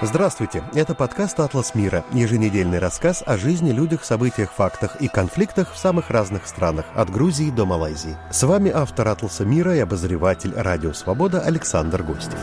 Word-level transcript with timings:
Здравствуйте, 0.00 0.62
это 0.74 0.94
подкаст 0.94 1.40
«Атлас 1.40 1.74
мира», 1.74 2.04
еженедельный 2.12 2.78
рассказ 2.78 3.24
о 3.26 3.36
жизни, 3.36 3.72
людях, 3.72 4.04
событиях, 4.04 4.52
фактах 4.52 5.02
и 5.02 5.08
конфликтах 5.08 5.74
в 5.74 5.76
самых 5.76 6.10
разных 6.10 6.46
странах, 6.46 6.86
от 6.94 7.10
Грузии 7.10 7.50
до 7.50 7.66
Малайзии. 7.66 8.16
С 8.30 8.44
вами 8.44 8.70
автор 8.70 9.08
«Атласа 9.08 9.44
мира» 9.44 9.74
и 9.74 9.80
обозреватель 9.80 10.52
«Радио 10.54 10.92
Свобода» 10.92 11.40
Александр 11.40 12.04
Гостев. 12.04 12.38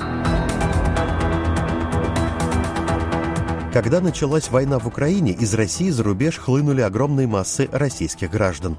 Когда 3.72 4.01
началась 4.01 4.49
война 4.49 4.78
в 4.78 4.87
Украине, 4.87 5.31
из 5.31 5.53
России 5.53 5.92
за 5.92 6.03
рубеж 6.03 6.37
хлынули 6.37 6.81
огромные 6.81 7.26
массы 7.26 7.69
российских 7.72 8.31
граждан. 8.31 8.78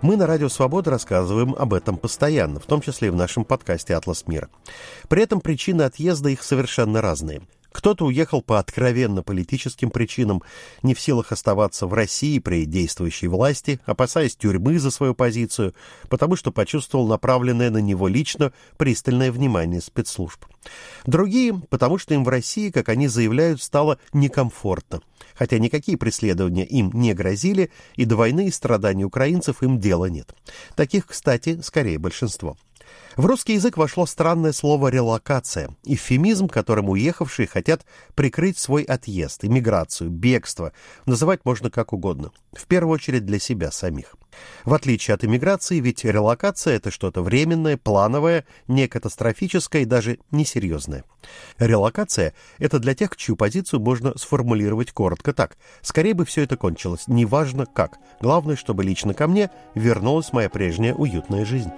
Мы 0.00 0.16
на 0.16 0.26
Радио 0.26 0.48
Свобода 0.48 0.90
рассказываем 0.90 1.54
об 1.58 1.74
этом 1.74 1.98
постоянно, 1.98 2.58
в 2.58 2.64
том 2.64 2.80
числе 2.80 3.08
и 3.08 3.10
в 3.10 3.16
нашем 3.16 3.44
подкасте 3.44 3.94
«Атлас 3.94 4.26
мира». 4.26 4.48
При 5.08 5.22
этом 5.22 5.42
причины 5.42 5.82
отъезда 5.82 6.30
их 6.30 6.42
совершенно 6.42 7.02
разные– 7.02 7.42
кто-то 7.74 8.06
уехал 8.06 8.40
по 8.40 8.60
откровенно 8.60 9.24
политическим 9.24 9.90
причинам, 9.90 10.42
не 10.84 10.94
в 10.94 11.00
силах 11.00 11.32
оставаться 11.32 11.88
в 11.88 11.92
России 11.92 12.38
при 12.38 12.66
действующей 12.66 13.26
власти, 13.26 13.80
опасаясь 13.84 14.36
тюрьмы 14.36 14.78
за 14.78 14.92
свою 14.92 15.12
позицию, 15.12 15.74
потому 16.08 16.36
что 16.36 16.52
почувствовал 16.52 17.08
направленное 17.08 17.70
на 17.70 17.78
него 17.78 18.06
лично 18.06 18.52
пристальное 18.76 19.32
внимание 19.32 19.80
спецслужб. 19.80 20.44
Другие, 21.04 21.60
потому 21.68 21.98
что 21.98 22.14
им 22.14 22.22
в 22.22 22.28
России, 22.28 22.70
как 22.70 22.88
они 22.88 23.08
заявляют, 23.08 23.60
стало 23.60 23.98
некомфортно, 24.12 25.00
хотя 25.34 25.58
никакие 25.58 25.98
преследования 25.98 26.64
им 26.64 26.92
не 26.94 27.12
грозили, 27.12 27.72
и 27.96 28.04
до 28.04 28.14
войны 28.14 28.46
и 28.46 28.52
страданий 28.52 29.04
украинцев 29.04 29.64
им 29.64 29.80
дела 29.80 30.06
нет. 30.06 30.32
Таких, 30.76 31.08
кстати, 31.08 31.60
скорее 31.60 31.98
большинство. 31.98 32.56
В 33.16 33.26
русский 33.26 33.54
язык 33.54 33.76
вошло 33.76 34.06
странное 34.06 34.52
слово 34.52 34.88
«релокация», 34.88 35.70
эвфемизм, 35.84 36.48
которым 36.48 36.88
уехавшие 36.88 37.46
хотят 37.46 37.86
прикрыть 38.16 38.58
свой 38.58 38.82
отъезд, 38.82 39.44
иммиграцию, 39.44 40.10
бегство, 40.10 40.72
называть 41.06 41.44
можно 41.44 41.70
как 41.70 41.92
угодно, 41.92 42.32
в 42.52 42.66
первую 42.66 42.94
очередь 42.94 43.24
для 43.24 43.38
себя 43.38 43.70
самих. 43.70 44.16
В 44.64 44.74
отличие 44.74 45.14
от 45.14 45.24
иммиграции, 45.24 45.78
ведь 45.78 46.04
релокация– 46.04 46.74
это 46.76 46.90
что-то 46.90 47.22
временное, 47.22 47.76
плановое, 47.76 48.44
не 48.66 48.88
катастрофическое 48.88 49.82
и 49.82 49.86
даже 49.86 50.18
несерьезное. 50.32 51.04
Релокация– 51.58 52.34
это 52.58 52.80
для 52.80 52.94
тех, 52.96 53.16
чью 53.16 53.36
позицию 53.36 53.78
можно 53.80 54.18
сформулировать 54.18 54.90
коротко 54.90 55.32
так. 55.32 55.56
Скорее 55.82 56.14
бы 56.14 56.24
все 56.24 56.42
это 56.42 56.56
кончилось, 56.56 57.04
неважно 57.06 57.66
как. 57.66 57.98
Главное, 58.20 58.56
чтобы 58.56 58.82
лично 58.82 59.14
ко 59.14 59.28
мне 59.28 59.50
вернулась 59.76 60.32
моя 60.32 60.50
прежняя 60.50 60.94
уютная 60.94 61.44
жизнь. 61.44 61.70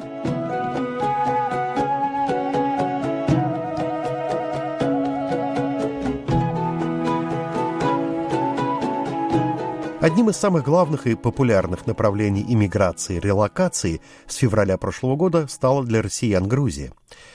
Одним 10.07 10.31
из 10.31 10.37
самых 10.37 10.63
главных 10.63 11.09
и 11.09 11.17
популярных 11.17 11.89
направлений 11.89 12.47
иммиграции 12.49 13.17
и 13.17 13.21
релокации 13.21 14.01
с 14.29 14.37
февраля 14.37 14.79
прошлого 14.79 15.17
года 15.17 15.49
стала 15.49 15.85
для 15.85 16.01
россиян 16.01 16.47
Грузия. 16.47 16.93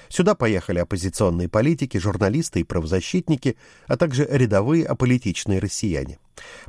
Сюда 0.07 0.35
поехали 0.35 0.79
оппозиционные 0.79 1.49
политики, 1.49 1.97
журналисты 1.97 2.61
и 2.61 2.63
правозащитники, 2.63 3.57
а 3.87 3.97
также 3.97 4.25
рядовые 4.25 4.85
аполитичные 4.85 5.59
россияне. 5.59 6.17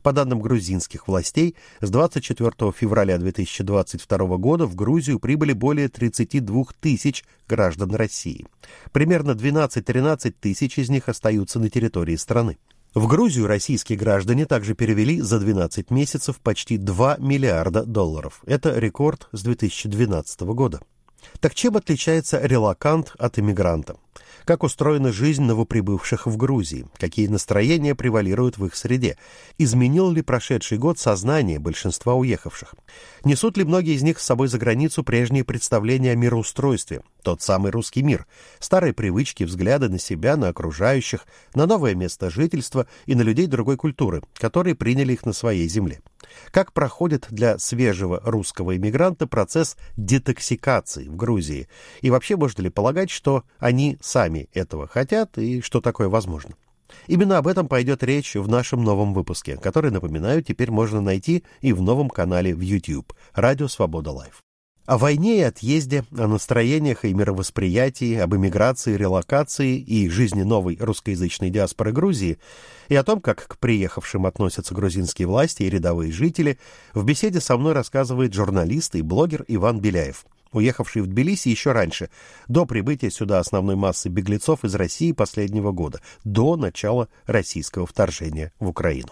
По 0.03 0.12
данным 0.12 0.41
грузинских 0.41 1.06
властей, 1.06 1.55
с 1.80 1.89
24 1.89 2.73
февраля 2.73 3.17
2022 3.19 4.36
года 4.39 4.67
в 4.67 4.75
Грузию 4.75 5.20
прибыли 5.20 5.53
более 5.53 5.89
32 5.89 6.64
тысяч 6.80 7.25
граждан 7.48 7.95
России. 7.95 8.45
Примерно 8.91 9.33
12-13 9.33 10.34
тысяч 10.41 10.80
из 10.80 10.91
них 10.91 11.08
остаются 11.08 11.61
на 11.61 11.70
территории 11.70 12.17
страны. 12.17 12.58
В 12.94 13.06
Грузию 13.06 13.46
российские 13.46 13.96
граждане 13.96 14.44
также 14.44 14.74
перевели 14.74 15.18
за 15.22 15.40
12 15.40 15.90
месяцев 15.90 16.38
почти 16.40 16.76
2 16.76 17.16
миллиарда 17.20 17.86
долларов. 17.86 18.42
Это 18.44 18.78
рекорд 18.78 19.28
с 19.33 19.42
2012 19.42 20.40
года. 20.42 20.80
Так 21.40 21.55
чем 21.55 21.77
отличается 21.77 22.40
релакант 22.40 23.14
от 23.18 23.38
иммигранта? 23.38 23.96
Как 24.44 24.64
устроена 24.64 25.12
жизнь 25.12 25.42
новоприбывших 25.42 26.27
в 26.27 26.36
Грузии? 26.36 26.86
Какие 26.98 27.28
настроения 27.28 27.94
превалируют 27.94 28.58
в 28.58 28.66
их 28.66 28.74
среде? 28.74 29.16
Изменил 29.56 30.11
ли 30.11 30.22
прошедший 30.22 30.78
год 30.78 30.98
сознание 30.98 31.61
большинства 31.61 32.14
уехавших? 32.14 32.74
Несут 33.24 33.56
ли 33.56 33.64
многие 33.64 33.94
из 33.94 34.02
них 34.02 34.18
с 34.18 34.24
собой 34.24 34.48
за 34.48 34.58
границу 34.58 35.05
прежние 35.05 35.44
представления 35.44 36.12
о 36.12 36.16
мироустройстве? 36.16 37.02
Тот 37.22 37.40
самый 37.40 37.70
русский 37.70 38.02
мир. 38.02 38.27
Старые 38.58 38.92
привычки, 38.92 39.44
взгляды 39.44 39.88
на 39.88 40.00
себя, 40.00 40.36
на 40.36 40.48
окружающих, 40.48 41.24
на 41.55 41.66
новое 41.66 41.94
место 41.94 42.28
жительства 42.28 42.88
и 43.06 43.14
на 43.14 43.22
людей 43.22 43.46
другой 43.46 43.77
культуры, 43.77 44.22
которые 44.34 44.74
приняли 44.74 45.12
их 45.12 45.24
на 45.24 45.32
своей 45.32 45.68
земле. 45.68 46.00
Как 46.50 46.72
проходит 46.72 47.26
для 47.30 47.58
свежего 47.58 48.20
русского 48.24 48.76
иммигранта 48.76 49.26
процесс 49.26 49.76
детоксикации 49.96 51.08
в 51.08 51.16
Грузии? 51.16 51.68
И 52.00 52.10
вообще 52.10 52.36
можно 52.36 52.62
ли 52.62 52.70
полагать, 52.70 53.10
что 53.10 53.44
они 53.58 53.98
сами 54.00 54.48
этого 54.52 54.86
хотят 54.86 55.38
и 55.38 55.60
что 55.60 55.80
такое 55.80 56.08
возможно? 56.08 56.54
Именно 57.06 57.38
об 57.38 57.46
этом 57.46 57.68
пойдет 57.68 58.02
речь 58.02 58.34
в 58.34 58.48
нашем 58.48 58.84
новом 58.84 59.14
выпуске, 59.14 59.56
который, 59.56 59.90
напоминаю, 59.90 60.42
теперь 60.42 60.70
можно 60.70 61.00
найти 61.00 61.42
и 61.60 61.72
в 61.72 61.80
новом 61.80 62.10
канале 62.10 62.54
в 62.54 62.60
YouTube 62.60 63.12
«Радио 63.34 63.68
Свобода 63.68 64.10
Лайв». 64.10 64.42
О 64.84 64.98
войне 64.98 65.38
и 65.38 65.42
отъезде, 65.42 66.04
о 66.10 66.26
настроениях 66.26 67.04
и 67.04 67.14
мировосприятии, 67.14 68.16
об 68.16 68.34
эмиграции, 68.34 68.96
релокации 68.96 69.76
и 69.78 70.08
жизни 70.08 70.42
новой 70.42 70.76
русскоязычной 70.80 71.50
диаспоры 71.50 71.92
Грузии 71.92 72.38
и 72.88 72.96
о 72.96 73.04
том, 73.04 73.20
как 73.20 73.46
к 73.46 73.58
приехавшим 73.58 74.26
относятся 74.26 74.74
грузинские 74.74 75.28
власти 75.28 75.62
и 75.62 75.70
рядовые 75.70 76.10
жители, 76.10 76.58
в 76.94 77.04
беседе 77.04 77.40
со 77.40 77.56
мной 77.56 77.74
рассказывает 77.74 78.34
журналист 78.34 78.96
и 78.96 79.02
блогер 79.02 79.44
Иван 79.46 79.80
Беляев, 79.80 80.26
уехавший 80.50 81.02
в 81.02 81.06
Тбилиси 81.06 81.48
еще 81.48 81.70
раньше, 81.70 82.10
до 82.48 82.66
прибытия 82.66 83.12
сюда 83.12 83.38
основной 83.38 83.76
массы 83.76 84.08
беглецов 84.08 84.64
из 84.64 84.74
России 84.74 85.12
последнего 85.12 85.70
года, 85.70 86.00
до 86.24 86.56
начала 86.56 87.08
российского 87.26 87.86
вторжения 87.86 88.52
в 88.58 88.66
Украину. 88.66 89.10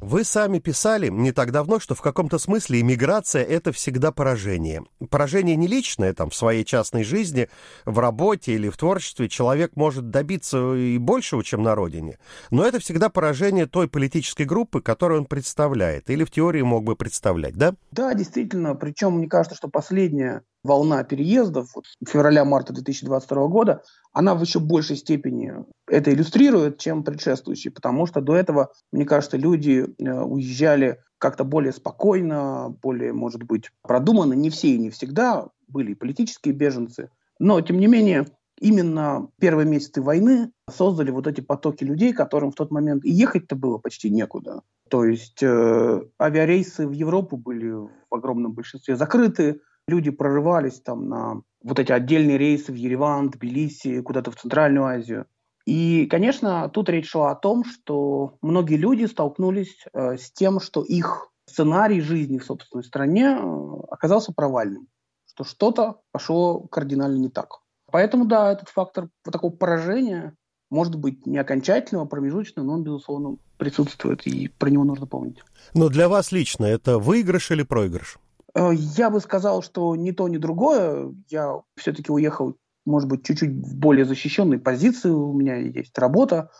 Вы 0.00 0.22
сами 0.22 0.60
писали 0.60 1.08
не 1.08 1.32
так 1.32 1.50
давно, 1.50 1.80
что 1.80 1.96
в 1.96 2.02
каком-то 2.02 2.38
смысле 2.38 2.80
иммиграция— 2.80 3.42
это 3.44 3.72
всегда 3.72 4.12
поражение. 4.12 4.84
Поражение 5.10 5.56
не 5.56 5.66
личное, 5.66 6.14
там, 6.14 6.30
в 6.30 6.36
своей 6.36 6.64
частной 6.64 7.02
жизни, 7.02 7.48
в 7.84 7.98
работе 7.98 8.52
или 8.52 8.68
в 8.68 8.76
творчестве 8.76 9.28
человек 9.28 9.72
может 9.74 10.10
добиться 10.10 10.74
и 10.74 10.98
большего, 10.98 11.42
чем 11.42 11.64
на 11.64 11.74
родине. 11.74 12.18
Но 12.50 12.64
это 12.64 12.78
всегда 12.78 13.08
поражение 13.08 13.66
той 13.66 13.88
политической 13.88 14.44
группы, 14.44 14.80
которую 14.80 15.22
он 15.22 15.26
представляет, 15.26 16.08
или 16.10 16.22
в 16.24 16.30
теории 16.30 16.62
мог 16.62 16.84
бы 16.84 16.94
представлять, 16.94 17.56
да? 17.56 17.74
Да, 17.90 18.14
действительно. 18.14 18.76
Причем 18.76 19.14
мне 19.14 19.28
кажется, 19.28 19.56
что 19.56 19.68
последняя 19.68 20.42
волна 20.64 21.04
переездов 21.04 21.70
вот, 21.74 21.86
февраля-марта 22.06 22.72
2022 22.72 23.48
года, 23.48 23.82
она 24.12 24.34
в 24.34 24.42
еще 24.42 24.60
большей 24.60 24.96
степени 24.96 25.52
это 25.86 26.12
иллюстрирует, 26.12 26.78
чем 26.78 27.04
предшествующие, 27.04 27.72
потому 27.72 28.06
что 28.06 28.20
до 28.20 28.34
этого, 28.36 28.72
мне 28.92 29.04
кажется, 29.04 29.36
люди 29.36 29.86
э, 29.98 30.22
уезжали 30.22 31.00
как-то 31.18 31.44
более 31.44 31.72
спокойно, 31.72 32.74
более, 32.82 33.12
может 33.12 33.42
быть, 33.42 33.70
продуманно. 33.82 34.34
Не 34.34 34.50
все 34.50 34.68
и 34.68 34.78
не 34.78 34.90
всегда 34.90 35.48
были 35.66 35.94
политические 35.94 36.54
беженцы. 36.54 37.10
Но, 37.38 37.60
тем 37.60 37.78
не 37.78 37.86
менее, 37.86 38.26
именно 38.60 39.28
первые 39.40 39.66
месяцы 39.66 40.02
войны 40.02 40.52
создали 40.70 41.10
вот 41.10 41.26
эти 41.26 41.40
потоки 41.40 41.84
людей, 41.84 42.12
которым 42.12 42.50
в 42.50 42.54
тот 42.54 42.70
момент 42.70 43.04
и 43.04 43.10
ехать-то 43.10 43.56
было 43.56 43.78
почти 43.78 44.10
некуда. 44.10 44.62
То 44.90 45.04
есть 45.04 45.42
э, 45.42 46.02
авиарейсы 46.20 46.86
в 46.86 46.92
Европу 46.92 47.36
были 47.36 47.70
в 47.70 48.14
огромном 48.14 48.52
большинстве 48.52 48.96
закрыты, 48.96 49.60
люди 49.88 50.10
прорывались 50.10 50.80
там 50.80 51.08
на 51.08 51.42
вот 51.62 51.78
эти 51.78 51.90
отдельные 51.90 52.38
рейсы 52.38 52.70
в 52.70 52.76
Ереван, 52.76 53.30
Тбилиси, 53.30 54.00
куда-то 54.02 54.30
в 54.30 54.36
Центральную 54.36 54.86
Азию. 54.86 55.26
И, 55.66 56.06
конечно, 56.06 56.68
тут 56.68 56.88
речь 56.88 57.10
шла 57.10 57.32
о 57.32 57.34
том, 57.34 57.64
что 57.64 58.38
многие 58.40 58.76
люди 58.76 59.04
столкнулись 59.04 59.84
э, 59.92 60.16
с 60.16 60.30
тем, 60.30 60.60
что 60.60 60.82
их 60.82 61.30
сценарий 61.46 62.00
жизни 62.00 62.38
в 62.38 62.44
собственной 62.44 62.84
стране 62.84 63.36
э, 63.38 63.80
оказался 63.90 64.32
провальным, 64.32 64.86
что 65.26 65.44
что-то 65.44 66.00
пошло 66.10 66.60
кардинально 66.60 67.18
не 67.18 67.28
так. 67.28 67.60
Поэтому, 67.90 68.26
да, 68.26 68.52
этот 68.52 68.68
фактор 68.68 69.08
такого 69.24 69.50
поражения, 69.50 70.34
может 70.70 70.94
быть, 70.94 71.26
не 71.26 71.38
окончательного, 71.38 72.06
промежуточного, 72.06 72.66
но 72.66 72.72
он, 72.74 72.84
безусловно, 72.84 73.36
присутствует, 73.56 74.26
и 74.26 74.48
про 74.48 74.70
него 74.70 74.84
нужно 74.84 75.06
помнить. 75.06 75.42
Но 75.74 75.88
для 75.88 76.08
вас 76.08 76.32
лично 76.32 76.64
это 76.64 76.98
выигрыш 76.98 77.50
или 77.50 77.62
проигрыш? 77.62 78.18
Э, 78.54 78.70
я 78.74 79.10
бы 79.10 79.20
сказал, 79.20 79.62
что 79.62 79.94
ни 79.96 80.10
то, 80.10 80.28
ни 80.28 80.38
другое. 80.38 81.14
Я 81.28 81.60
все-таки 81.76 82.12
уехал, 82.12 82.56
может 82.84 83.08
быть, 83.08 83.24
чуть-чуть 83.24 83.50
в 83.50 83.76
более 83.76 84.04
защищенной 84.04 84.58
позиции. 84.58 85.10
У 85.10 85.32
меня 85.32 85.56
есть 85.56 85.98
работа. 85.98 86.50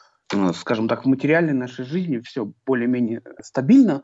Скажем 0.54 0.88
так, 0.88 1.04
в 1.04 1.08
материальной 1.08 1.54
нашей 1.54 1.84
жизни 1.86 2.18
все 2.20 2.52
более-менее 2.66 3.22
стабильно. 3.40 4.02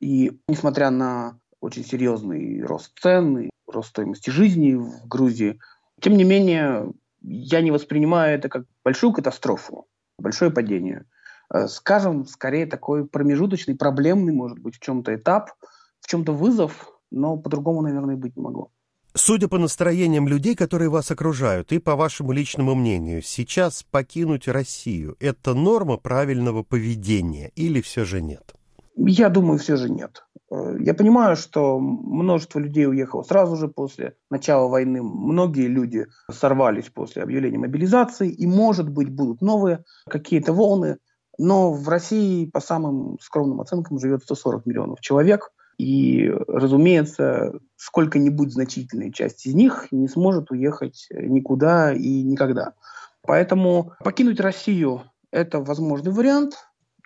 И 0.00 0.38
несмотря 0.48 0.90
на 0.90 1.38
очень 1.60 1.84
серьезный 1.84 2.62
рост 2.62 2.92
цен 3.00 3.48
рост 3.66 3.90
стоимости 3.90 4.28
жизни 4.28 4.74
в 4.74 5.06
Грузии, 5.06 5.58
тем 6.00 6.16
не 6.16 6.24
менее, 6.24 6.92
я 7.22 7.62
не 7.62 7.70
воспринимаю 7.70 8.36
это 8.36 8.48
как 8.48 8.64
большую 8.84 9.12
катастрофу. 9.12 9.86
большое 10.18 10.50
падение. 10.50 11.06
Э, 11.52 11.68
скажем, 11.68 12.26
скорее 12.26 12.66
такой 12.66 13.06
промежуточный, 13.06 13.76
проблемный, 13.76 14.32
может 14.32 14.58
быть, 14.58 14.76
в 14.76 14.80
чем-то 14.80 15.14
этап, 15.14 15.52
в 16.00 16.08
чем-то 16.08 16.32
вызов, 16.32 16.91
но 17.12 17.36
по-другому, 17.36 17.82
наверное, 17.82 18.16
быть 18.16 18.36
не 18.36 18.42
могло. 18.42 18.70
Судя 19.14 19.46
по 19.46 19.58
настроениям 19.58 20.26
людей, 20.26 20.54
которые 20.54 20.88
вас 20.88 21.10
окружают, 21.10 21.70
и 21.72 21.78
по 21.78 21.96
вашему 21.96 22.32
личному 22.32 22.74
мнению, 22.74 23.20
сейчас 23.20 23.82
покинуть 23.82 24.48
Россию– 24.48 25.16
это 25.20 25.52
норма 25.52 25.98
правильного 25.98 26.62
поведения 26.62 27.52
или 27.54 27.82
все 27.82 28.06
же 28.06 28.22
нет? 28.22 28.54
Я 28.96 29.28
думаю, 29.28 29.58
все 29.58 29.76
же 29.76 29.90
нет. 29.90 30.24
Э, 30.50 30.76
я 30.80 30.94
понимаю, 30.94 31.36
что 31.36 31.78
множество 31.78 32.58
людей 32.58 32.86
уехало 32.86 33.22
сразу 33.22 33.56
же 33.56 33.68
после 33.68 34.16
начала 34.30 34.68
войны. 34.68 35.02
Многие 35.02 35.66
люди 35.66 36.06
сорвались 36.30 36.88
после 36.88 37.22
объявления 37.22 37.58
мобилизации, 37.58 38.30
и, 38.30 38.46
может 38.46 38.88
быть, 38.88 39.10
будут 39.10 39.42
новые 39.42 39.84
какие-то 40.08 40.54
волны. 40.54 40.96
Но 41.38 41.72
в 41.72 41.86
России, 41.86 42.46
по 42.46 42.60
самым 42.60 43.18
скромным 43.20 43.60
оценкам, 43.60 43.98
живет 43.98 44.22
140 44.22 44.64
миллионов 44.64 45.00
человек– 45.00 45.50
и, 45.78 46.32
разумеется, 46.48 47.52
сколько-нибудь 47.76 48.52
значительная 48.52 49.10
часть 49.10 49.46
из 49.46 49.54
них 49.54 49.88
не 49.90 50.08
сможет 50.08 50.50
уехать 50.50 51.06
никуда 51.10 51.92
и 51.92 52.22
никогда. 52.22 52.74
Поэтому 53.22 53.92
покинуть 54.04 54.40
Россию– 54.40 55.02
это 55.30 55.60
возможный 55.60 56.12
вариант. 56.12 56.54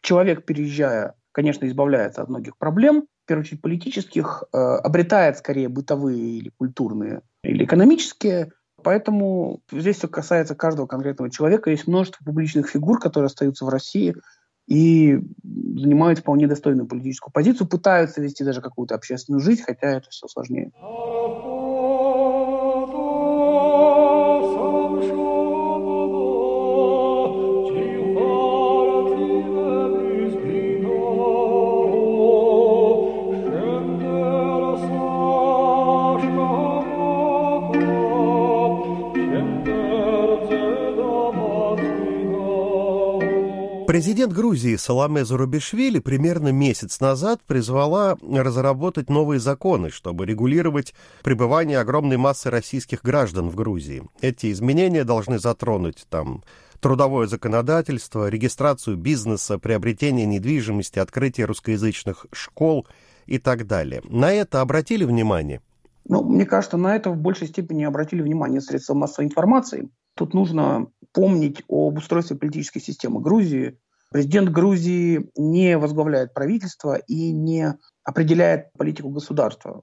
Человек, 0.03 0.45
переезжая, 0.45 1.15
конечно, 1.33 1.67
избавляется 1.67 2.23
от 2.23 2.29
многих 2.29 2.57
проблем, 2.57 3.07
в 3.25 3.29
первую 3.29 3.43
очередь 3.43 3.63
политических, 3.63 4.45
э, 4.53 4.57
обретает 4.57 5.39
скорее 5.39 5.69
бытовые 5.69 6.39
или 6.39 6.51
культурные, 6.57 7.23
или 7.43 7.65
экономические. 7.65 8.53
Поэтому 8.83 9.63
здесь 9.73 9.97
все 9.97 10.07
касается 10.07 10.55
каждого 10.55 10.87
конкретного 10.87 11.31
человека. 11.31 11.71
Есть 11.71 11.89
множество 11.89 12.25
публичных 12.25 12.69
фигур, 12.69 13.01
которые 13.01 13.27
остаются 13.27 13.65
в 13.65 13.69
России– 13.69 14.15
и 14.67 15.19
занимают 15.45 16.19
вполне 16.21 16.47
достойную 16.47 16.89
политическую 16.89 17.33
позицию, 17.33 17.69
пытаются 17.69 18.21
вести 18.21 18.45
даже 18.45 18.61
какую-то 18.61 18.95
общественную 18.95 19.41
жизнь, 19.41 19.63
хотя 19.63 19.89
это 19.93 20.11
все 20.11 20.27
сложнее. 20.27 20.73
Президент 43.97 44.35
Грузии 44.35 44.77
Саламе 44.77 45.25
Зарубишвили 45.25 46.01
примерно 46.01 46.53
месяц 46.53 47.01
назад 47.01 47.41
призвала 47.47 48.19
разработать 48.21 49.09
новые 49.09 49.41
законы, 49.41 49.89
чтобы 49.89 50.27
регулировать 50.27 50.93
пребывание 51.23 51.79
огромной 51.79 52.19
массы 52.19 52.51
российских 52.51 53.01
граждан 53.03 53.49
в 53.49 53.55
Грузии. 53.55 54.03
Эти 54.21 54.53
изменения 54.53 55.03
должны 55.03 55.39
затронуть 55.39 56.05
там 56.11 56.45
трудовое 56.79 57.27
законодательство, 57.27 58.29
регистрацию 58.29 58.99
бизнеса, 58.99 59.59
приобретение 59.59 60.27
недвижимости, 60.27 60.99
открытие 60.99 61.47
русскоязычных 61.47 62.27
школ 62.33 62.87
и 63.25 63.39
так 63.39 63.67
далее. 63.67 64.03
На 64.11 64.31
это 64.31 64.61
обратили 64.61 65.05
внимание? 65.05 65.63
Ну, 66.05 66.23
мне 66.23 66.45
кажется, 66.45 66.77
на 66.77 66.97
это 66.97 67.09
в 67.09 67.17
большей 67.17 67.49
степени 67.49 67.85
обратили 67.85 68.21
внимание 68.21 68.61
средства 68.61 68.93
массовой 68.93 69.29
информации. 69.29 69.89
Тут 70.17 70.35
нужно 70.35 70.89
помнить 71.13 71.63
об 71.67 71.97
устройстве 71.97 72.37
политической 72.37 72.81
системы 72.81 73.23
Грузии, 73.23 73.79
Президент 74.13 74.51
Грузии 74.51 75.31
не 75.37 75.77
возглавляет 75.79 76.33
правительство 76.33 76.97
и 76.97 77.33
не 77.33 77.75
определяет 78.05 78.73
политику 78.73 79.11
государства. 79.11 79.83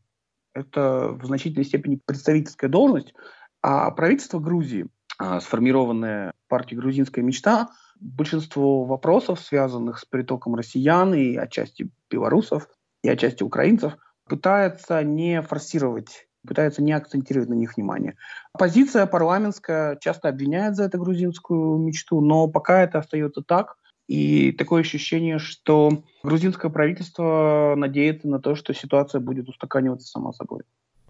Это 0.54 1.10
в 1.10 1.26
значительной 1.26 1.66
степени 1.66 2.00
представительская 2.06 2.70
должность, 2.70 3.14
а 3.62 3.92
правительство 3.92 4.40
Грузии, 4.40 4.88
а, 5.18 5.40
сформированное 5.40 6.34
партией 6.48 6.80
«Грузинская 6.80 7.24
мечта», 7.24 7.70
большинство 8.00 8.84
вопросов, 8.86 9.40
связанных 9.40 10.00
с 10.00 10.06
притоком 10.06 10.56
россиян 10.56 11.14
и 11.14 11.36
отчасти 11.36 11.90
белорусов, 12.10 12.68
и 13.04 13.10
отчасти 13.10 13.44
украинцев, 13.44 13.94
пытается 14.28 15.04
не 15.04 15.42
форсировать 15.42 16.28
пытается 16.46 16.84
не 16.84 16.92
акцентировать 16.92 17.50
на 17.50 17.54
них 17.54 17.78
внимание. 17.78 18.18
Оппозиция 18.52 19.06
парламентская 19.06 19.96
часто 20.02 20.30
обвиняет 20.30 20.76
за 20.76 20.84
это 20.84 20.98
грузинскую 20.98 21.78
мечту, 21.78 22.20
но 22.22 22.48
пока 22.48 22.84
это 22.84 23.00
остается 23.00 23.42
так, 23.42 23.78
и 24.08 24.52
такое 24.52 24.82
ощущение, 24.82 25.40
что 25.40 26.04
грузинское 26.24 26.70
правительство 26.72 27.74
надеется 27.78 28.28
на 28.28 28.40
то, 28.40 28.56
что 28.56 28.74
ситуация 28.74 29.22
будет 29.22 29.48
устаканиваться 29.50 30.08
сама 30.08 30.34
собой. 30.34 30.64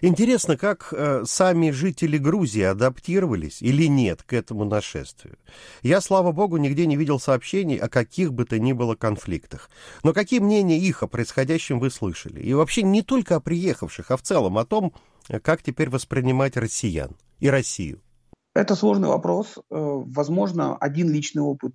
Интересно, 0.05 0.57
как 0.57 0.89
э, 0.91 1.23
сами 1.25 1.71
жители 1.71 2.17
Грузии 2.17 2.63
адаптировались 2.63 3.61
или 3.61 3.85
нет 3.85 4.21
к 4.21 4.33
этому 4.33 4.65
нашествию. 4.65 5.37
Я, 5.81 6.01
слава 6.01 6.33
богу, 6.33 6.57
нигде 6.57 6.85
не 6.87 6.97
видел 6.97 7.21
сообщений 7.21 7.77
о 7.77 7.87
каких 7.87 8.33
бы 8.33 8.43
то 8.43 8.59
ни 8.59 8.73
было 8.73 8.95
конфликтах. 8.95 9.69
Но 10.03 10.11
какие 10.11 10.41
мнения 10.41 10.77
их 10.77 11.03
о 11.03 11.07
происходящем 11.07 11.79
вы 11.79 11.89
слышали? 11.89 12.41
И 12.41 12.53
вообще 12.53 12.83
не 12.83 13.01
только 13.01 13.37
о 13.37 13.39
приехавших, 13.39 14.11
а 14.11 14.17
в 14.17 14.21
целом 14.21 14.57
о 14.57 14.65
том, 14.65 14.91
как 15.41 15.63
теперь 15.63 15.89
воспринимать 15.89 16.57
россиян 16.57 17.15
и 17.39 17.47
Россию. 17.47 18.01
Это 18.55 18.75
сложный 18.75 19.07
вопрос. 19.07 19.57
Э, 19.57 19.61
возможно, 19.71 20.77
один 20.77 21.11
личный 21.11 21.41
опыт 21.41 21.73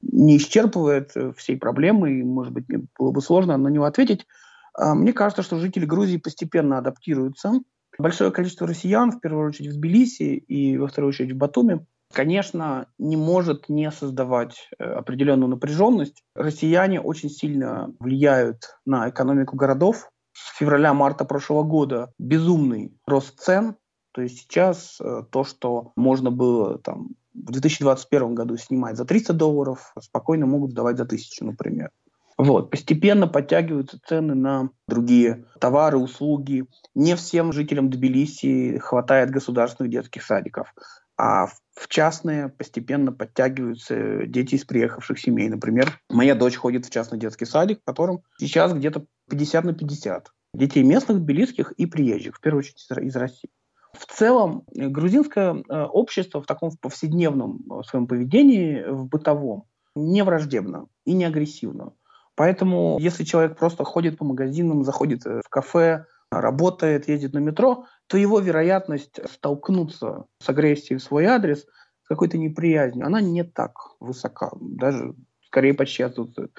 не 0.00 0.38
исчерпывает 0.38 1.10
э, 1.14 1.32
всей 1.36 1.56
проблемы, 1.56 2.12
и, 2.18 2.22
может 2.22 2.52
быть, 2.52 2.68
мне 2.68 2.86
было 2.98 3.10
бы 3.10 3.20
сложно 3.20 3.56
на 3.56 3.68
него 3.68 3.84
ответить. 3.84 4.26
А, 4.74 4.94
мне 4.94 5.12
кажется, 5.12 5.42
что 5.42 5.58
жители 5.58 5.84
Грузии 5.84 6.16
постепенно 6.16 6.78
адаптируются. 6.78 7.60
Большое 7.98 8.32
количество 8.32 8.66
россиян, 8.66 9.12
в 9.12 9.20
первую 9.20 9.48
очередь 9.48 9.72
в 9.72 9.76
Тбилиси 9.76 10.36
и 10.36 10.76
во 10.78 10.88
вторую 10.88 11.10
очередь 11.10 11.32
в 11.32 11.36
Батуми, 11.36 11.86
конечно, 12.12 12.88
не 12.98 13.16
может 13.16 13.68
не 13.68 13.90
создавать 13.90 14.68
э, 14.78 14.84
определенную 14.84 15.48
напряженность. 15.48 16.22
Россияне 16.34 17.00
очень 17.00 17.30
сильно 17.30 17.92
влияют 18.00 18.78
на 18.86 19.10
экономику 19.10 19.56
городов. 19.56 20.10
С 20.32 20.56
февраля-марта 20.56 21.24
прошлого 21.24 21.62
года 21.62 22.12
безумный 22.18 22.92
рост 23.06 23.38
цен, 23.38 23.76
то 24.14 24.22
есть 24.22 24.38
сейчас 24.38 24.98
э, 25.00 25.24
то, 25.28 25.42
что 25.42 25.92
можно 25.96 26.30
было 26.30 26.78
там, 26.78 27.16
в 27.34 27.50
2021 27.50 28.36
году 28.36 28.56
снимать 28.56 28.96
за 28.96 29.04
300 29.04 29.32
долларов, 29.32 29.92
спокойно 30.00 30.46
могут 30.46 30.70
сдавать 30.70 30.98
за 30.98 31.02
1000, 31.02 31.44
например. 31.44 31.90
Вот. 32.38 32.70
Постепенно 32.70 33.26
подтягиваются 33.26 33.98
цены 34.06 34.36
на 34.36 34.70
другие 34.86 35.46
товары, 35.58 35.98
услуги. 35.98 36.64
Не 36.94 37.16
всем 37.16 37.52
жителям 37.52 37.90
Тбилиси 37.90 38.78
хватает 38.78 39.30
государственных 39.30 39.90
детских 39.90 40.22
садиков, 40.22 40.72
а 41.16 41.46
в 41.46 41.88
частные 41.88 42.50
постепенно 42.50 43.10
подтягиваются 43.10 44.26
дети 44.26 44.54
из 44.54 44.64
приехавших 44.64 45.18
семей. 45.18 45.48
Например, 45.48 45.92
моя 46.08 46.36
дочь 46.36 46.56
ходит 46.56 46.86
в 46.86 46.90
частный 46.90 47.18
детский 47.18 47.46
садик, 47.46 47.80
в 47.80 47.84
котором 47.84 48.22
сейчас 48.38 48.72
где-то 48.72 49.06
50 49.28 49.64
на 49.64 49.74
50. 49.74 50.30
Детей 50.54 50.84
местных, 50.84 51.18
тбилисских 51.18 51.72
и 51.72 51.86
приезжих, 51.86 52.36
в 52.36 52.40
первую 52.40 52.60
очередь 52.60 52.86
из 53.02 53.16
России. 53.16 53.50
В 53.94 54.06
целом, 54.06 54.64
э, 54.74 54.88
грузинское 54.88 55.54
э, 55.54 55.82
общество 55.84 56.42
в 56.42 56.46
таком 56.46 56.70
повседневном 56.80 57.60
э, 57.70 57.82
своем 57.84 58.06
поведении, 58.06 58.84
в 58.88 59.06
бытовом, 59.06 59.64
не 59.94 60.22
враждебно 60.24 60.86
и 61.04 61.12
не 61.12 61.24
агрессивно. 61.24 61.92
Поэтому, 62.34 62.98
если 62.98 63.22
человек 63.22 63.56
просто 63.56 63.84
ходит 63.84 64.18
по 64.18 64.24
магазинам, 64.24 64.82
заходит 64.82 65.24
в 65.24 65.48
кафе, 65.48 66.06
работает, 66.32 67.08
ездит 67.08 67.32
на 67.32 67.38
метро, 67.38 67.86
то 68.08 68.16
его 68.16 68.40
вероятность 68.40 69.20
столкнуться 69.30 70.24
с 70.42 70.48
агрессией 70.48 70.98
в 70.98 71.02
свой 71.02 71.26
адрес, 71.26 71.64
с 72.02 72.08
какой-то 72.08 72.36
неприязнью, 72.36 73.06
она 73.06 73.20
не 73.20 73.44
так 73.44 73.76
высока, 74.00 74.50
даже 74.60 75.14
скорее 75.46 75.74
почти 75.74 76.02
отсутствует. 76.02 76.50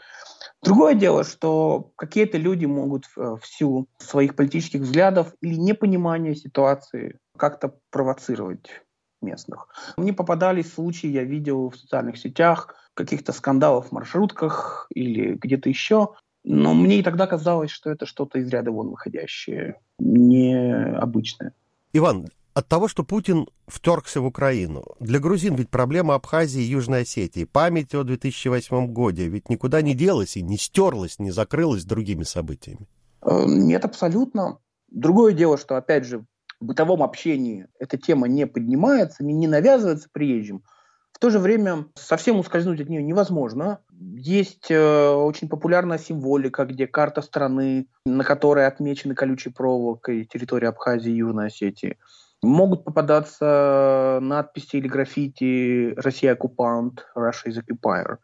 Другое 0.63 0.96
дело, 0.96 1.25
что 1.25 1.92
какие-то 1.98 2.38
люди 2.38 2.65
могут 2.65 3.06
в 3.18 3.42
силу 3.44 3.89
своих 3.98 4.38
политических 4.38 4.80
взглядов 4.80 5.34
или 5.42 5.56
непонимания 5.56 6.36
ситуации 6.36 7.20
как-то 7.38 7.75
провоцировать 7.92 8.70
местных. 9.22 9.68
Мне 9.98 10.13
попадались 10.13 10.74
случаи, 10.74 11.08
я 11.08 11.24
видел 11.24 11.70
в 11.70 11.77
социальных 11.77 12.18
сетях, 12.18 12.75
каких-то 12.94 13.34
скандалов 13.34 13.89
в 13.89 13.92
маршрутках 13.92 14.88
или 14.94 15.34
где-то 15.34 15.70
еще, 15.70 16.13
но 16.44 16.74
мне 16.74 17.00
и 17.00 17.04
тогда 17.04 17.27
казалось, 17.27 17.72
что 17.72 17.89
это 17.89 18.06
что-то 18.06 18.39
из 18.39 18.48
ряда 18.50 18.72
вон 18.72 18.89
выходящее, 18.89 19.80
необычное. 20.00 21.54
Иван, 21.92 22.27
от 22.54 22.68
того, 22.68 22.88
что 22.88 23.04
Путин 23.04 23.48
вторгся 23.68 24.22
в 24.22 24.25
Украину. 24.25 24.84
Для 25.00 25.20
грузин 25.20 25.56
ведь 25.56 25.70
проблема 25.70 26.15
Абхазии 26.15 26.62
и 26.62 26.65
Южной 26.68 27.01
Осетии. 27.01 27.44
Память 27.44 27.94
о 27.96 28.04
2008 28.04 28.94
годе 28.94 29.27
ведь 29.27 29.50
никуда 29.50 29.82
не 29.82 29.94
делась 29.94 30.38
и 30.38 30.42
не 30.42 30.58
стерлась, 30.58 31.20
не 31.20 31.32
закрылась 31.32 31.84
другими 31.84 32.24
событиями. 32.24 32.88
Э, 33.22 33.44
нет, 33.46 33.84
абсолютно. 33.84 34.60
Другое 34.89 35.34
дело, 35.34 35.58
что, 35.58 35.75
опять 35.75 36.06
же, 36.06 36.25
бытовом 36.59 37.03
общении 37.03 37.67
эта 37.79 37.97
тема 37.97 38.27
не 38.27 38.47
поднимается, 38.47 39.24
не, 39.24 39.47
навязывается 39.47 40.09
приезжим. 40.12 40.63
В 41.12 41.19
то 41.19 41.29
же 41.29 41.39
время 41.39 41.85
совсем 41.95 42.39
ускользнуть 42.39 42.81
от 42.81 42.89
нее 42.89 43.01
невозможно. 43.01 43.79
Есть 44.17 44.69
э, 44.69 45.09
очень 45.09 45.47
популярная 45.47 45.97
символика, 45.97 46.65
где 46.65 46.88
карта 46.88 47.21
страны, 47.21 47.88
на 48.05 48.25
которой 48.25 48.67
отмечены 48.67 49.15
колючей 49.15 49.50
проволокой 49.51 50.25
территории 50.25 50.67
Абхазии 50.67 51.12
и 51.12 51.17
Южной 51.17 51.47
Осетии. 51.47 51.97
Могут 52.43 52.83
попадаться 52.83 54.19
надписи 54.21 54.75
или 54.75 54.89
граффити 54.89 55.93
«Россия 55.95 56.33
оккупант», 56.33 57.07
«Russia 57.15 57.47
is 57.47 57.63
occupier». 57.63 58.17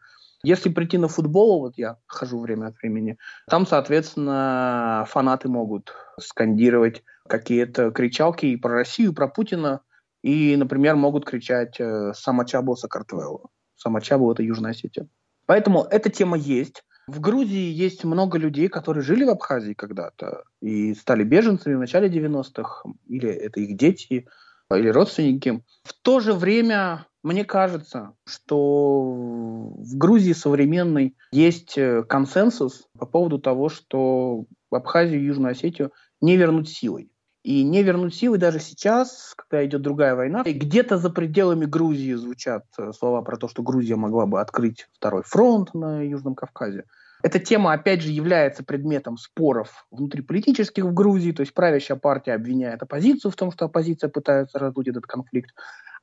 Если 0.44 0.70
прийти 0.70 0.98
на 0.98 1.08
футбол, 1.08 1.60
вот 1.60 1.74
я 1.78 1.98
хожу 2.06 2.40
время 2.40 2.66
от 2.66 2.76
времени, 2.82 3.16
там, 3.48 3.64
соответственно, 3.64 5.06
фанаты 5.08 5.48
могут 5.48 5.94
скандировать 6.18 7.04
какие-то 7.32 7.90
кричалки 7.90 8.44
и 8.44 8.56
про 8.56 8.74
Россию, 8.74 9.12
и 9.12 9.14
про 9.14 9.26
Путина, 9.26 9.80
и, 10.22 10.54
например, 10.54 10.96
могут 10.96 11.24
кричать 11.24 11.80
э, 11.80 12.12
«Самачабо 12.14 12.74
Сакартвело». 12.74 13.48
Самачабо– 13.74 14.30
это 14.34 14.42
Южная 14.42 14.72
Осетия. 14.72 15.08
Поэтому 15.46 15.82
эта 15.90 16.10
тема 16.10 16.36
есть. 16.36 16.84
В 17.08 17.20
Грузии 17.20 17.72
есть 17.72 18.04
много 18.04 18.36
людей, 18.38 18.68
которые 18.68 19.02
жили 19.02 19.24
в 19.24 19.30
Абхазии 19.30 19.72
когда-то 19.72 20.44
и 20.60 20.94
стали 20.94 21.24
беженцами 21.24 21.74
в 21.74 21.78
начале 21.78 22.08
90-х, 22.08 22.84
или 23.08 23.30
это 23.30 23.60
их 23.60 23.76
дети, 23.78 24.28
или 24.70 24.88
родственники. 24.88 25.64
В 25.84 25.94
то 26.02 26.20
же 26.20 26.34
время 26.34 27.06
мне 27.22 27.44
кажется, 27.44 28.12
что 28.26 29.02
в 29.04 29.96
Грузии 29.96 30.34
современной 30.34 31.16
есть 31.32 31.78
э, 31.78 32.02
консенсус 32.02 32.86
по 32.98 33.06
поводу 33.06 33.38
того, 33.38 33.70
что 33.70 34.44
Абхазию 34.70 35.20
и 35.20 35.24
Южную 35.24 35.52
Осетию 35.52 35.92
не 36.20 36.36
вернуть 36.36 36.68
силой. 36.68 37.11
И 37.42 37.64
не 37.64 37.82
вернуть 37.82 38.14
силы 38.14 38.38
даже 38.38 38.60
сейчас, 38.60 39.34
когда 39.36 39.64
идет 39.66 39.82
другая 39.82 40.14
война. 40.14 40.42
И 40.42 40.52
где-то 40.52 40.98
за 40.98 41.10
пределами 41.10 41.64
Грузии 41.64 42.14
звучат 42.14 42.64
э, 42.78 42.92
слова 42.92 43.22
про 43.22 43.36
то, 43.36 43.48
что 43.48 43.62
Грузия 43.62 43.96
могла 43.96 44.26
бы 44.26 44.40
открыть 44.40 44.86
второй 44.92 45.22
фронт 45.24 45.74
на 45.74 46.02
Южном 46.02 46.36
Кавказе. 46.36 46.84
Эта 47.22 47.38
тема, 47.38 47.72
опять 47.72 48.02
же, 48.02 48.10
является 48.10 48.64
предметом 48.64 49.16
споров 49.16 49.86
внутриполитических 49.90 50.84
в 50.84 50.92
Грузии, 50.92 51.32
то 51.32 51.40
есть 51.40 51.54
правящая 51.54 51.98
партия 51.98 52.34
обвиняет 52.34 52.82
оппозицию 52.82 53.30
в 53.30 53.36
том, 53.36 53.52
что 53.52 53.64
оппозиция 53.64 54.08
пытается 54.10 54.58
раздуть 54.58 54.88
этот 54.88 55.06
конфликт, 55.06 55.50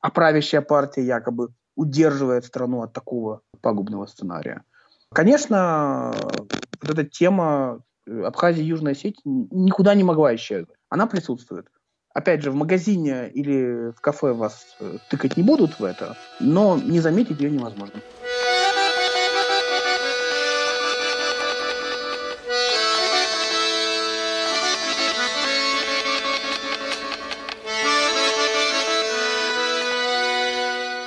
а 0.00 0.10
правящая 0.10 0.62
партия 0.62 1.04
якобы 1.04 1.48
удерживает 1.76 2.44
страну 2.44 2.82
от 2.82 2.92
такого 2.92 3.42
пагубного 3.60 4.06
сценария. 4.06 4.64
Конечно, 5.12 6.12
вот 6.80 6.90
эта 6.90 7.04
тема 7.04 7.82
Абхазии 8.06 8.62
и 8.62 8.66
Южной 8.66 8.92
Осетии 8.92 9.20
никуда 9.24 9.94
не 9.94 10.04
могла 10.04 10.34
исчезнуть. 10.34 10.79
Она 10.90 11.06
присутствует. 11.06 11.68
Опять 12.12 12.42
же, 12.42 12.50
в 12.50 12.56
магазине 12.56 13.30
или 13.30 13.92
в 13.92 14.00
кафе 14.00 14.32
вас 14.32 14.76
э, 14.80 14.98
тыкать 15.08 15.36
не 15.36 15.44
будут 15.44 15.78
в 15.78 15.84
это, 15.84 16.16
но 16.40 16.76
не 16.76 16.98
заметить 16.98 17.40
ее 17.40 17.50
невозможно. 17.50 18.00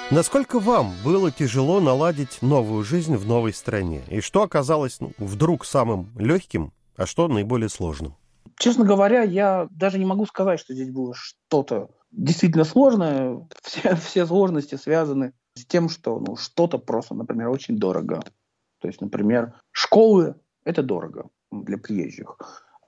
Насколько 0.09 0.59
вам 0.59 0.93
было 1.03 1.31
тяжело 1.31 1.81
наладить 1.81 2.41
новую 2.41 2.85
жизнь 2.85 3.17
в 3.17 3.27
новой 3.27 3.51
стране? 3.51 4.03
И 4.07 4.21
что 4.21 4.43
оказалось 4.43 5.01
ну, 5.01 5.11
вдруг 5.17 5.65
самым 5.65 6.11
легким, 6.17 6.71
а 6.95 7.05
что 7.05 7.27
наиболее 7.27 7.67
сложным? 7.67 8.15
Честно 8.57 8.85
говоря, 8.85 9.21
я 9.23 9.67
даже 9.71 9.99
не 9.99 10.05
могу 10.05 10.25
сказать, 10.25 10.59
что 10.59 10.73
здесь 10.73 10.91
было 10.91 11.13
что-то 11.15 11.89
действительно 12.11 12.63
сложное. 12.63 13.47
Все, 13.63 13.95
все 13.95 14.25
сложности 14.25 14.75
связаны 14.75 15.33
с 15.55 15.65
тем, 15.65 15.89
что 15.89 16.19
ну, 16.19 16.35
что-то 16.35 16.77
просто, 16.77 17.15
например, 17.15 17.49
очень 17.49 17.77
дорого. 17.77 18.21
То 18.79 18.87
есть, 18.87 19.01
например, 19.01 19.53
школы– 19.71 20.35
это 20.65 20.83
дорого 20.83 21.29
для 21.51 21.77
приезжих. 21.77 22.37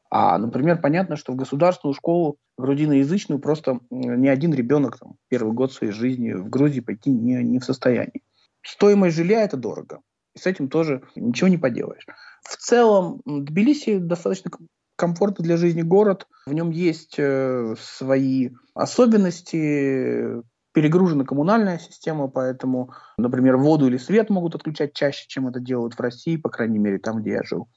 А, 0.10 0.38
например, 0.38 0.80
понятно, 0.82 1.16
что 1.16 1.34
в 1.34 1.36
государственную 1.36 1.94
школу 1.94 2.38
грузиноязычную 2.58 3.40
просто 3.40 3.80
ни 3.90 4.28
один 4.28 4.54
ребенок 4.54 4.98
там, 5.00 5.16
первый 5.28 5.54
год 5.54 5.74
своей 5.74 5.94
жизни 5.94 6.34
в 6.34 6.50
Грузии 6.50 6.80
пойти 6.80 7.10
не, 7.12 7.44
не 7.44 7.60
в 7.60 7.66
состоянии. 7.66 8.24
Стоимость 8.62 9.16
жилья– 9.16 9.42
это 9.44 9.58
дорого. 9.58 10.02
И 10.36 10.40
с 10.40 10.46
этим 10.46 10.70
тоже 10.70 11.04
ничего 11.16 11.48
не 11.48 11.58
поделаешь. 11.58 12.06
В 12.44 12.58
целом, 12.58 13.22
Тбилиси 13.26 13.98
достаточно 13.98 14.52
комфортный 14.96 15.44
для 15.44 15.58
жизни 15.58 15.82
город. 15.82 16.28
В 16.46 16.54
нем 16.54 16.72
есть 16.72 17.16
э, 17.18 17.76
свои 17.80 18.52
особенности, 18.74 20.42
перегружена 20.74 21.24
коммунальная 21.24 21.80
система, 21.80 22.28
поэтому, 22.28 22.94
например, 23.18 23.58
воду 23.58 23.88
или 23.88 23.98
свет 23.98 24.30
могут 24.30 24.56
отключать 24.56 24.94
чаще, 24.94 25.26
чем 25.28 25.48
это 25.48 25.60
делают 25.60 25.94
в 25.94 26.00
России, 26.02 26.36
по 26.36 26.50
крайней 26.50 26.80
мере, 26.80 27.00
там, 27.00 27.22
где 27.22 27.32
я 27.32 27.44
жил. 27.44 27.70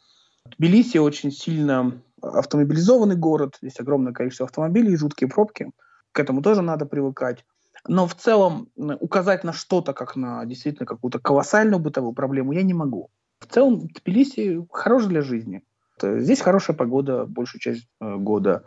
Тбилиси 0.56 0.98
очень 0.98 1.30
сильно 1.30 2.02
автомобилизованный 2.20 3.16
город, 3.16 3.56
здесь 3.62 3.78
огромное 3.78 4.12
количество 4.12 4.46
автомобилей, 4.46 4.96
жуткие 4.96 5.28
пробки. 5.28 5.70
К 6.12 6.20
этому 6.20 6.42
тоже 6.42 6.62
надо 6.62 6.86
привыкать. 6.86 7.44
Но 7.86 8.06
в 8.06 8.14
целом 8.14 8.68
указать 8.76 9.44
на 9.44 9.52
что-то, 9.52 9.92
как 9.92 10.16
на 10.16 10.44
действительно 10.44 10.86
какую-то 10.86 11.20
колоссальную 11.20 11.78
бытовую 11.78 12.14
проблему, 12.14 12.52
я 12.52 12.62
не 12.62 12.74
могу. 12.74 13.10
В 13.38 13.46
целом 13.46 13.86
Тбилиси 13.88 14.66
хорош 14.72 15.04
для 15.04 15.22
жизни. 15.22 15.62
Здесь 16.02 16.40
хорошая 16.40 16.76
погода 16.76 17.24
большую 17.24 17.60
часть 17.60 17.86
э, 18.00 18.16
года. 18.16 18.64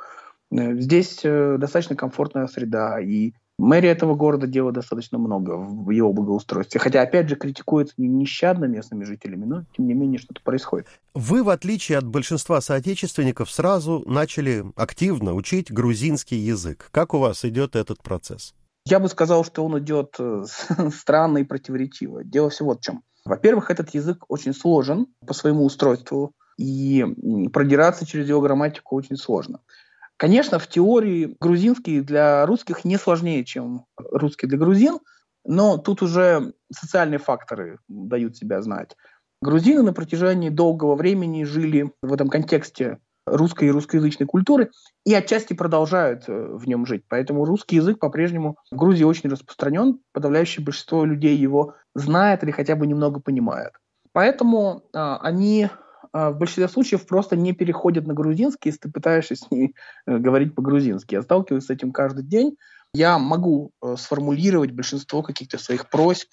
Э, 0.52 0.76
здесь 0.76 1.22
э, 1.24 1.58
достаточно 1.58 1.96
комфортная 1.96 2.48
среда, 2.48 3.00
и 3.00 3.34
Мэрия 3.62 3.90
этого 3.90 4.16
города 4.16 4.48
делает 4.48 4.76
достаточно 4.76 5.20
много 5.20 5.52
в 5.52 5.92
его 5.92 6.12
благоустройстве. 6.14 6.80
Хотя, 6.80 7.04
опять 7.04 7.30
же, 7.30 7.36
критикуется 7.36 7.94
нещадно 7.98 8.66
местными 8.66 9.04
жителями, 9.04 9.46
но, 9.46 9.66
тем 9.78 9.88
не 9.88 9.94
менее, 9.94 10.18
что-то 10.18 10.42
происходит. 10.42 10.88
Вы, 11.14 11.44
в 11.44 11.50
отличие 11.50 12.00
от 12.00 12.08
большинства 12.08 12.60
соотечественников, 12.60 13.52
сразу 13.52 14.04
начали 14.08 14.66
активно 14.76 15.36
учить 15.36 15.72
грузинский 15.72 16.38
язык. 16.38 16.90
Как 16.92 17.14
у 17.14 17.20
вас 17.20 17.46
идет 17.46 17.76
этот 17.76 18.02
процесс? 18.02 18.56
Я 18.88 19.00
бы 19.00 19.08
сказал, 19.10 19.46
что 19.46 19.64
он 19.64 19.78
идет 19.78 20.16
э, 20.18 20.44
странно 20.92 21.38
и 21.38 21.44
противоречиво. 21.44 22.24
Дело 22.24 22.50
все 22.50 22.66
вот 22.66 22.80
в 22.80 22.84
чем. 22.84 23.04
Во-первых, 23.26 23.70
этот 23.70 23.94
язык 23.94 24.26
очень 24.28 24.56
сложен 24.56 25.06
по 25.28 25.36
своему 25.36 25.66
устройству, 25.66 26.34
и 26.58 27.06
продираться 27.52 28.06
через 28.06 28.28
его 28.30 28.42
грамматику 28.42 28.96
очень 28.96 29.18
сложно. 29.18 29.60
Конечно, 30.18 30.60
в 30.60 30.68
теории 30.68 31.36
грузинский 31.40 32.02
для 32.02 32.46
русских 32.46 32.86
не 32.86 32.98
сложнее, 32.98 33.44
чем 33.44 33.86
русский 33.98 34.48
для 34.48 34.58
грузин, 34.58 35.00
но 35.46 35.78
тут 35.78 36.02
уже 36.04 36.54
социальные 36.72 37.18
факторы 37.18 37.80
дают 37.88 38.38
себя 38.38 38.62
знать. 38.62 38.96
Грузины 39.42 39.82
на 39.82 39.94
протяжении 39.94 40.50
долгого 40.50 40.96
времени 40.96 41.44
жили 41.44 41.92
в 42.04 42.14
этом 42.14 42.30
контексте 42.30 43.00
русской 43.26 43.70
и 43.70 43.72
русскоязычной 43.72 44.28
культуры 44.28 44.72
и 45.06 45.14
отчасти 45.14 45.54
продолжают 45.54 46.26
э, 46.28 46.34
в 46.34 46.68
нем 46.68 46.86
жить. 46.86 47.04
Поэтому 47.08 47.46
русский 47.46 47.78
язык 47.78 48.00
по-прежнему 48.00 48.58
в 48.72 48.76
Грузии 48.76 49.04
очень 49.04 49.30
распространен. 49.30 50.00
Подавляющее 50.12 50.64
большинство 50.64 51.06
людей 51.06 51.36
его 51.36 51.76
знает 51.96 52.44
или 52.44 52.52
хотя 52.52 52.76
бы 52.76 52.88
немного 52.88 53.20
понимает. 53.20 53.72
Поэтому 54.14 54.84
а, 54.94 55.18
они 55.22 55.70
в 56.14 56.34
большинстве 56.34 56.68
случаев 56.68 57.06
просто 57.06 57.36
не 57.36 57.54
переходят 57.54 58.06
на 58.06 58.14
грузинский, 58.14 58.70
если 58.70 58.82
ты 58.82 58.92
пытаешься 58.92 59.36
с 59.36 59.50
ними 59.50 59.74
э, 60.06 60.18
говорить 60.18 60.56
по-грузински. 60.56 61.16
Я 61.16 61.22
сталкиваюсь 61.22 61.66
с 61.66 61.70
этим 61.70 61.92
каждый 61.92 62.24
день. 62.24 62.58
Я 62.94 63.18
могу 63.18 63.72
э, 63.82 63.96
сформулировать 63.98 64.72
большинство 64.72 65.24
каких-то 65.24 65.58
своих 65.58 65.90
просьб, 65.90 66.30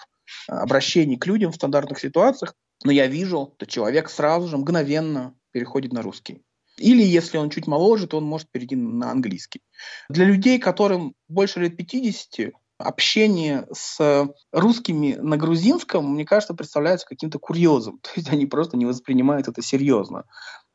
э, 0.48 0.52
обращений 0.52 1.16
к 1.16 1.26
людям 1.26 1.52
в 1.52 1.54
стандартных 1.54 2.00
ситуациях, 2.00 2.54
но 2.84 2.90
я 2.90 3.06
вижу, 3.06 3.52
что 3.56 3.66
человек 3.66 4.10
сразу 4.10 4.48
же 4.48 4.58
мгновенно 4.58 5.34
переходит 5.52 5.92
на 5.92 6.02
русский. 6.02 6.42
Или 6.76 7.02
если 7.02 7.38
он 7.38 7.50
чуть 7.50 7.66
моложе, 7.66 8.06
то 8.06 8.18
он 8.18 8.24
может 8.24 8.50
перейти 8.50 8.76
на 8.76 9.10
английский. 9.10 9.62
Для 10.08 10.24
людей, 10.24 10.58
которым 10.58 11.14
больше 11.28 11.60
лет 11.60 11.76
50, 11.76 12.54
общение 12.78 13.66
с 13.72 14.28
русскими 14.52 15.14
на 15.14 15.36
грузинском, 15.36 16.12
мне 16.12 16.24
кажется, 16.24 16.54
представляется 16.54 17.06
каким-то 17.06 17.38
курьезом. 17.38 17.98
То 18.02 18.10
есть 18.16 18.30
они 18.30 18.46
просто 18.46 18.76
не 18.76 18.86
воспринимают 18.86 19.48
это 19.48 19.62
серьезно. 19.62 20.24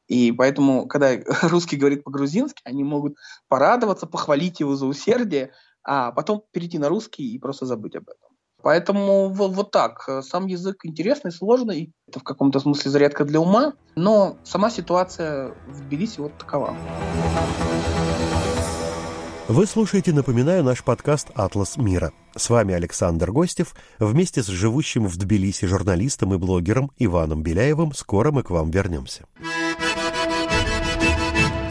И 0.07 0.31
поэтому, 0.31 0.87
когда 0.87 1.11
русский 1.43 1.77
говорит 1.77 2.03
по-грузински, 2.03 2.61
они 2.65 2.83
могут 2.83 3.15
порадоваться, 3.47 4.05
похвалить 4.05 4.59
его 4.59 4.75
за 4.75 4.85
усердие, 4.85 5.51
а 5.83 6.11
потом 6.11 6.43
перейти 6.51 6.77
на 6.77 6.89
русский 6.89 7.33
и 7.33 7.39
просто 7.39 7.65
забыть 7.65 7.95
об 7.95 8.09
этом. 8.09 8.29
Поэтому 8.61 9.27
вот, 9.27 9.71
так. 9.71 10.09
Сам 10.21 10.47
язык 10.47 10.85
интересный, 10.85 11.33
сложный. 11.33 11.91
Это 12.07 12.19
в 12.19 12.23
каком-то 12.23 12.61
смысле 12.61 12.91
зарядка 12.91 13.25
для 13.25 13.41
ума. 13.41 13.73
Но 13.95 14.37
сама 14.43 14.69
ситуация 14.69 15.53
в 15.67 15.81
Тбилиси 15.81 16.21
вот 16.21 16.37
такова. 16.37 16.73
Вы 19.47 19.65
слушаете, 19.65 20.13
напоминаю, 20.13 20.63
наш 20.63 20.83
подкаст 20.83 21.29
«Атлас 21.35 21.77
мира». 21.77 22.13
С 22.35 22.49
вами 22.49 22.73
Александр 22.73 23.31
Гостев. 23.31 23.75
Вместе 23.99 24.41
с 24.41 24.47
живущим 24.47 25.07
в 25.07 25.17
Тбилиси 25.17 25.65
журналистом 25.65 26.33
и 26.33 26.37
блогером 26.37 26.91
Иваном 26.97 27.43
Беляевым 27.43 27.93
скоро 27.93 28.31
мы 28.31 28.43
к 28.43 28.49
вам 28.49 28.71
вернемся. 28.71 29.25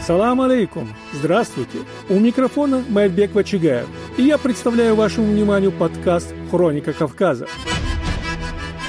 Салам 0.05 0.41
алейкум! 0.41 0.93
Здравствуйте! 1.13 1.79
У 2.09 2.19
микрофона 2.19 2.83
Майбек 2.89 3.33
Вачигаев– 3.33 3.87
и 4.17 4.23
я 4.23 4.37
представляю 4.37 4.95
вашему 4.95 5.31
вниманию 5.31 5.71
подкаст 5.71 6.33
«Хроника 6.51 6.93
Кавказа». 6.93 7.47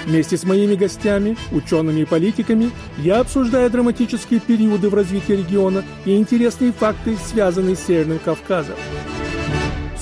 Вместе 0.07 0.37
с 0.37 0.45
моими 0.45 0.75
гостями, 0.75 1.37
учеными 1.51 2.01
и 2.01 2.05
политиками, 2.05 2.71
я 2.99 3.21
обсуждаю 3.21 3.71
драматические 3.71 4.41
периоды 4.41 4.91
в 4.91 4.95
развитии 4.95 5.33
региона 5.33 5.83
и 6.05 6.17
интересные 6.17 6.73
факты, 6.73 7.17
связанные 7.17 7.75
с 7.75 7.81
Северным 7.81 8.19
Кавказом. 8.19 8.77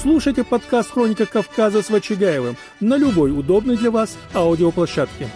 Слушайте 0.00 0.42
подкаст 0.42 0.90
«Хроника 0.90 1.26
Кавказа» 1.26 1.80
с 1.80 1.88
Вачигаевым 1.88 2.56
на 2.80 2.96
любой 2.96 3.30
удобной 3.30 3.76
для 3.76 3.92
вас 3.92 4.16
аудиоплощадке. 4.34 5.28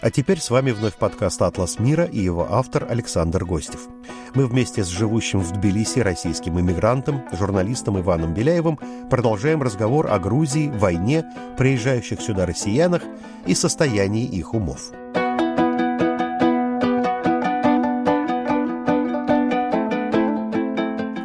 А 0.00 0.10
теперь 0.10 0.40
с 0.40 0.50
вами 0.50 0.70
вновь 0.70 0.94
подкаст 0.94 1.42
«Атлас 1.42 1.80
мира» 1.80 2.04
и 2.04 2.20
его 2.20 2.46
автор 2.50 2.86
Александр 2.88 3.44
Гостев. 3.44 3.88
Мы 4.34 4.46
вместе 4.46 4.82
с 4.82 4.86
живущим 4.86 5.40
в 5.40 5.52
Тбилиси 5.52 5.98
российским 5.98 6.58
иммигрантом, 6.58 7.22
журналистом 7.32 8.00
Иваном 8.00 8.32
Беляевым 8.32 8.78
продолжаем 9.10 9.60
разговор 9.60 10.10
о 10.10 10.18
Грузии, 10.18 10.70
войне, 10.70 11.26
приезжающих 11.58 12.18
сюда 12.22 12.46
россиянах 12.46 13.02
и 13.46 13.54
состоянии 13.54 14.24
их 14.24 14.54
умов. 14.54 14.90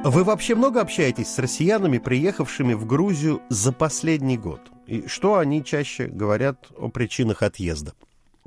Вы 0.03 0.23
вообще 0.25 0.55
много 0.55 0.81
общаетесь 0.81 1.29
с 1.29 1.39
россиянами, 1.39 1.99
приехавшими 1.99 2.73
в 2.73 2.85
Грузию 2.85 3.41
за 3.47 3.71
последний 3.71 4.37
год? 4.37 4.59
И 4.85 5.07
что 5.07 5.37
они 5.37 5.63
чаще 5.63 6.07
говорят 6.07 6.67
о 6.77 6.89
причинах 6.89 7.41
отъезда? 7.41 7.93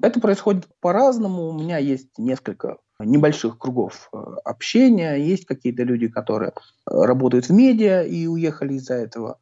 Это 0.03 0.21
происходит 0.21 0.69
по-разному. 0.81 1.49
У 1.49 1.53
меня 1.55 1.79
есть 1.79 2.19
несколько 2.19 2.77
небольших 3.05 3.59
кругов 3.59 4.09
э, 4.13 4.17
общения. 4.45 5.17
Есть 5.17 5.47
какие-то 5.47 5.83
люди, 5.83 6.09
которые 6.09 6.51
э, 6.51 6.53
работают 6.87 7.47
в 7.47 7.53
медиа 7.53 8.03
и 8.03 8.27
уехали 8.27 8.75
из-за 8.75 8.95
этого. 8.95 9.39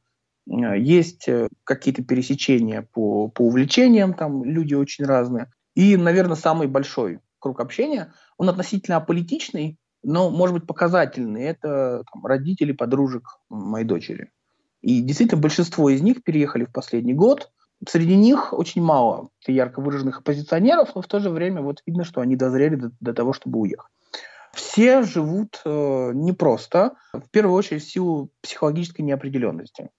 Э, 0.48 0.78
есть 0.78 1.28
какие-то 1.64 2.02
пересечения 2.02 2.82
по, 2.92 3.28
по 3.28 3.42
увлечениям, 3.42 4.14
там 4.14 4.44
люди 4.44 4.74
очень 4.74 5.04
разные. 5.04 5.50
И, 5.74 5.96
наверное, 5.96 6.36
самый 6.36 6.66
большой 6.66 7.20
круг 7.38 7.60
общения, 7.60 8.12
он 8.36 8.48
относительно 8.48 8.96
аполитичный, 8.96 9.78
но, 10.02 10.30
может 10.30 10.54
быть, 10.54 10.66
показательный. 10.66 11.44
Это 11.44 12.02
там, 12.12 12.26
родители, 12.26 12.72
подружек 12.72 13.38
моей 13.48 13.84
дочери. 13.84 14.30
И 14.80 15.02
действительно, 15.02 15.40
большинство 15.40 15.90
из 15.90 16.02
них 16.02 16.22
переехали 16.22 16.64
в 16.64 16.72
последний 16.72 17.14
год– 17.14 17.50
Среди 17.86 18.16
них 18.16 18.52
очень 18.52 18.82
мало 18.82 19.28
ярко 19.46 19.80
выраженных 19.80 20.18
оппозиционеров, 20.18 20.94
но 20.94 21.02
в 21.02 21.06
то 21.06 21.20
же 21.20 21.30
время 21.30 21.62
вот 21.62 21.82
видно, 21.86 22.04
что 22.04 22.20
они 22.20 22.34
дозрели 22.34 22.74
до, 22.74 22.90
до 23.00 23.14
того, 23.14 23.32
чтобы 23.32 23.60
уехать. 23.60 23.90
Все 24.52 25.02
живут 25.02 25.60
э, 25.64 26.10
непросто, 26.14 26.94
в 27.12 27.28
первую 27.30 27.54
очередь 27.54 27.84
в 27.84 27.90
силу 27.90 28.30
психологической 28.40 29.04
неопределенности. 29.04 29.90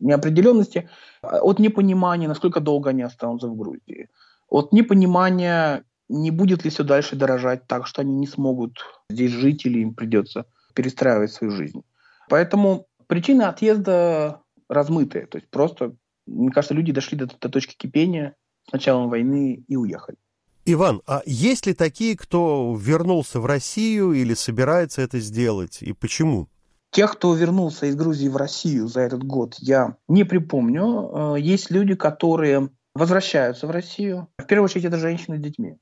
Неопределенности 0.00 0.88
от 1.22 1.58
непонимания, 1.58 2.26
насколько 2.26 2.60
долго 2.60 2.90
они 2.90 3.02
останутся 3.02 3.48
в 3.48 3.56
Грузии, 3.56 4.08
от 4.48 4.72
непонимания, 4.72 5.84
не 6.08 6.30
будет 6.30 6.64
ли 6.64 6.70
все 6.70 6.84
дальше 6.84 7.16
дорожать 7.16 7.66
так, 7.66 7.86
что 7.86 8.00
они 8.02 8.14
не 8.14 8.26
смогут 8.26 8.78
здесь 9.10 9.30
жить 9.30 9.66
или 9.66 9.80
им 9.80 9.94
придется 9.94 10.46
перестраивать 10.74 11.32
свою 11.32 11.52
жизнь. 11.52 11.82
Поэтому 12.28 12.86
причины 13.06 13.42
отъезда 13.42 14.40
размытые, 14.68 15.26
то 15.26 15.38
есть 15.38 15.50
просто 15.50 15.94
мне 16.28 16.50
кажется, 16.50 16.74
люди 16.74 16.92
дошли 16.92 17.16
до, 17.16 17.26
до 17.26 17.48
точки 17.48 17.74
кипения 17.76 18.34
с 18.68 18.72
началом 18.72 19.08
войны 19.08 19.64
и 19.66 19.76
уехали. 19.76 20.18
Иван, 20.64 21.00
а 21.06 21.22
есть 21.24 21.66
ли 21.66 21.72
такие, 21.72 22.16
кто 22.16 22.76
вернулся 22.78 23.40
в 23.40 23.46
Россию 23.46 24.12
или 24.12 24.34
собирается 24.34 25.00
это 25.00 25.18
сделать, 25.18 25.80
и 25.80 25.92
почему? 25.94 26.48
Тех, 26.90 27.12
кто 27.12 27.34
вернулся 27.34 27.86
из 27.86 27.96
Грузии 27.96 28.28
в 28.28 28.36
Россию 28.36 28.88
за 28.88 29.00
этот 29.00 29.22
год, 29.24 29.56
я 29.58 29.96
не 30.08 30.24
припомню. 30.24 31.34
Э, 31.36 31.40
есть 31.40 31.70
люди, 31.70 31.94
которые 31.94 32.70
возвращаются 32.94 33.66
в 33.66 33.70
Россию. 33.70 34.28
В 34.38 34.44
первую 34.44 34.66
очередь, 34.66 34.84
это 34.84 34.98
женщины 34.98 35.38
с 35.38 35.40
детьми. 35.40 35.76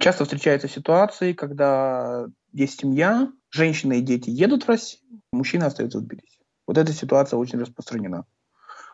Часто 0.00 0.24
встречаются 0.24 0.68
ситуации, 0.68 1.32
когда 1.32 2.26
есть 2.52 2.80
семья, 2.80 3.30
женщина 3.50 3.94
и 3.94 4.00
дети 4.00 4.30
едут 4.30 4.64
в 4.64 4.68
Россию, 4.68 5.20
мужчина 5.32 5.66
остается 5.66 5.98
в 5.98 6.02
Тбилиси. 6.02 6.40
Вот 6.66 6.78
эта 6.78 6.92
ситуация 6.92 7.36
очень 7.36 7.60
распространена. 7.60 8.24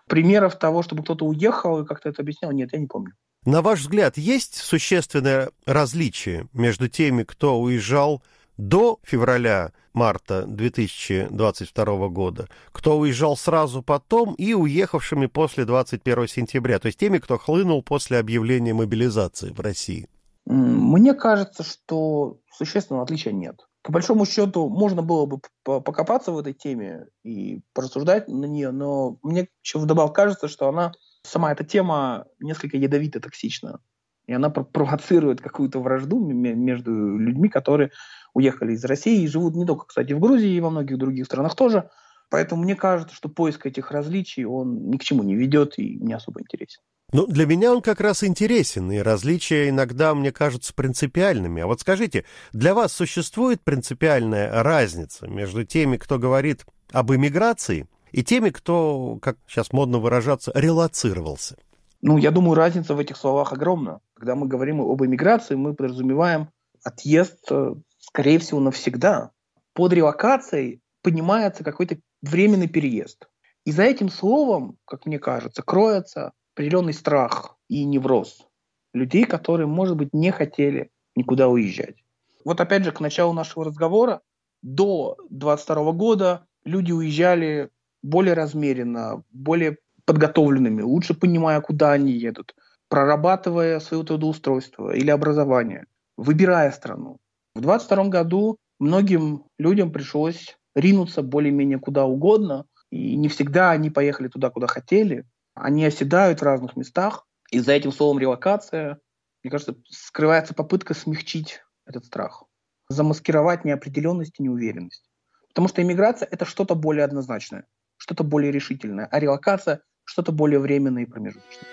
Примеров 0.09 0.59
того, 0.59 0.83
чтобы 0.83 1.03
кто-то 1.03 1.25
уехал 1.25 1.81
и 1.81 1.87
как-то 1.87 2.09
это 2.09 2.23
объяснял, 2.23 2.53
нет, 2.53 2.73
я 2.73 2.79
не 2.79 2.87
помню. 2.87 3.13
На 3.45 3.61
ваш 3.61 3.81
взгляд, 3.81 4.17
есть 4.19 4.57
существенное 4.57 5.51
различие 5.67 6.49
между 6.53 6.89
теми, 6.89 7.25
кто 7.25 7.61
уезжал 7.61 8.23
до 8.57 9.01
февраля-марта 9.03 10.45
2022 10.47 12.09
года, 12.09 12.49
кто 12.71 12.99
уезжал 12.99 13.37
сразу 13.37 13.83
потом 13.83 14.35
и 14.35 14.55
уехавшими 14.55 15.27
после 15.27 15.65
21 15.65 16.29
сентября, 16.29 16.79
то 16.79 16.87
есть 16.87 16.99
теми, 16.99 17.19
кто 17.19 17.39
хлынул 17.39 17.83
после 17.83 18.19
объявления 18.19 18.75
мобилизации 18.75 19.51
в 19.51 19.61
России? 19.61 20.09
Мне 20.47 21.15
кажется, 21.15 21.65
что 21.65 22.39
существенного 22.53 23.05
отличия 23.05 23.33
нет 23.33 23.57
по 23.83 23.91
большому 23.91 24.27
счету 24.27 24.69
можно 24.69 25.03
было 25.03 25.27
бы 25.27 25.41
покопаться 25.65 26.31
в 26.33 26.39
этой 26.39 26.53
теме 26.53 27.07
и 27.25 27.63
порассуждать 27.75 28.29
на 28.29 28.45
нее, 28.45 28.71
но 28.71 29.19
мне 29.23 29.49
еще 29.63 29.79
вдобавок 29.79 30.15
кажется, 30.15 30.49
что 30.49 30.69
она, 30.69 30.93
сама 31.25 31.53
эта 31.53 31.65
тема 31.65 32.27
несколько 32.41 32.77
ядовито 32.77 33.21
токсична. 33.21 33.81
И 34.27 34.33
она 34.33 34.51
провоцирует 34.51 35.41
какую-то 35.41 35.81
вражду 35.81 36.21
между 36.21 37.19
людьми, 37.19 37.49
которые 37.49 37.91
уехали 38.35 38.73
из 38.73 38.85
России 38.85 39.23
и 39.23 39.29
живут 39.29 39.57
не 39.57 39.67
только, 39.67 39.87
кстати, 39.87 40.13
в 40.13 40.21
Грузии 40.21 40.55
и 40.55 40.61
во 40.61 40.71
многих 40.71 40.97
других 40.97 41.27
странах 41.27 41.57
тоже. 41.57 41.91
Поэтому 42.31 42.63
мне 42.63 42.77
кажется, 42.77 43.17
что 43.17 43.29
поиск 43.29 43.67
этих 43.67 43.91
различий, 43.91 44.45
он 44.45 44.91
ни 44.91 44.97
к 44.97 45.03
чему 45.03 45.25
не 45.25 45.35
ведет 45.35 45.77
и 45.77 45.99
не 45.99 46.13
особо 46.13 46.41
интересен. 46.41 46.83
Ну, 47.13 47.27
для 47.27 47.45
меня 47.45 47.73
он 47.73 47.83
как 47.83 48.01
раз 48.01 48.25
интересен, 48.25 48.91
и 48.91 48.99
различия 48.99 49.69
иногда 49.69 50.15
мне 50.15 50.33
кажутся 50.33 50.73
принципиальными. 50.73 51.63
А 51.63 51.67
вот 51.67 51.81
скажите, 51.81 52.25
для 52.55 52.75
вас 52.75 52.91
существует 52.95 53.61
принципиальная 53.61 54.63
разница 54.63 55.29
между 55.29 55.65
теми, 55.65 55.99
кто 55.99 56.19
говорит 56.19 56.65
об 56.91 57.13
иммиграции, 57.13 57.87
и 58.13 58.25
теми, 58.25 58.49
кто, 58.49 59.19
как 59.21 59.37
сейчас 59.47 59.73
модно 59.73 59.99
выражаться, 59.99 60.53
релацировался? 60.55 61.57
Ну, 62.01 62.17
я 62.17 62.31
думаю, 62.31 62.55
разница 62.55 62.95
в 62.95 62.99
этих 62.99 63.19
словах 63.19 63.53
огромна. 63.53 64.01
Когда 64.15 64.35
мы 64.35 64.49
говорим 64.49 64.81
об 64.81 65.05
иммиграции, 65.05 65.55
мы 65.55 65.75
подразумеваем 65.75 66.49
отъезд, 66.83 67.45
э, 67.51 67.75
скорее 67.99 68.39
всего, 68.39 68.59
навсегда. 68.61 69.33
Под 69.75 69.93
релокацией 69.93 70.81
понимается 71.03 71.63
какой-то 71.63 71.99
временный 72.23 72.69
переезд. 72.69 73.29
И 73.65 73.73
за 73.73 73.83
этим 73.83 74.09
словом, 74.09 74.79
как 74.87 75.05
мне 75.05 75.19
кажется, 75.19 75.63
кроется 75.63 76.33
определенный 76.55 76.93
страх 76.93 77.57
и 77.69 77.85
невроз 77.85 78.47
людей, 78.93 79.25
которые, 79.25 79.67
может 79.67 79.97
быть, 79.97 80.13
не 80.13 80.31
хотели 80.31 80.91
никуда 81.17 81.49
уезжать. 81.49 81.97
Вот 82.45 82.61
опять 82.61 82.85
же, 82.85 82.93
к 82.93 83.01
началу 83.01 83.33
нашего 83.33 83.65
разговора, 83.65 84.21
до 84.63 85.17
22 85.31 85.93
года 85.93 86.47
люди 86.65 86.93
уезжали 86.93 87.71
более 88.03 88.35
размеренно, 88.35 89.23
более 89.31 89.79
подготовленными, 90.05 90.83
лучше 90.83 91.15
понимая, 91.15 91.61
куда 91.61 91.93
они 91.93 92.13
едут, 92.13 92.55
прорабатывая 92.89 93.81
свое 93.81 94.05
трудоустройство 94.05 94.95
или 94.95 95.11
образование, 95.11 95.87
выбирая 96.17 96.71
страну. 96.73 97.19
В 97.55 97.61
22 97.61 98.09
году 98.09 98.59
многим 98.79 99.45
людям 99.59 99.93
пришлось 99.93 100.59
ринуться 100.75 101.23
более-менее 101.23 101.79
куда 101.79 102.05
угодно, 102.05 102.67
и 102.91 103.17
не 103.17 103.29
всегда 103.29 103.71
они 103.71 103.91
поехали 103.91 104.29
туда, 104.29 104.51
куда 104.51 104.67
хотели, 104.67 105.25
они 105.55 105.85
оседают 105.85 106.41
в 106.41 106.45
разных 106.45 106.77
местах, 106.77 107.27
и 107.51 107.59
за 107.59 107.73
этим 107.73 107.93
словом 107.93 108.19
релокация, 108.19 108.99
мне 109.43 109.51
кажется, 109.51 109.75
скрывается 109.91 110.55
попытка 110.55 110.95
смягчить 110.95 111.61
этот 111.85 112.07
страх, 112.07 112.45
замаскировать 112.89 113.65
неопределенность 113.65 114.39
и 114.39 114.43
неуверенность. 114.43 115.11
Потому 115.49 115.69
что 115.69 115.83
иммиграция– 115.83 116.27
это 116.31 116.47
что-то 116.47 116.75
более 116.75 117.05
однозначное, 117.05 117.67
что-то 117.99 118.25
более 118.25 118.51
решительное, 118.51 119.07
а 119.07 119.21
релокация– 119.21 119.83
что-то 120.05 120.33
более 120.33 120.59
временное 120.59 121.05
и 121.05 121.07
промежуточное. 121.07 121.69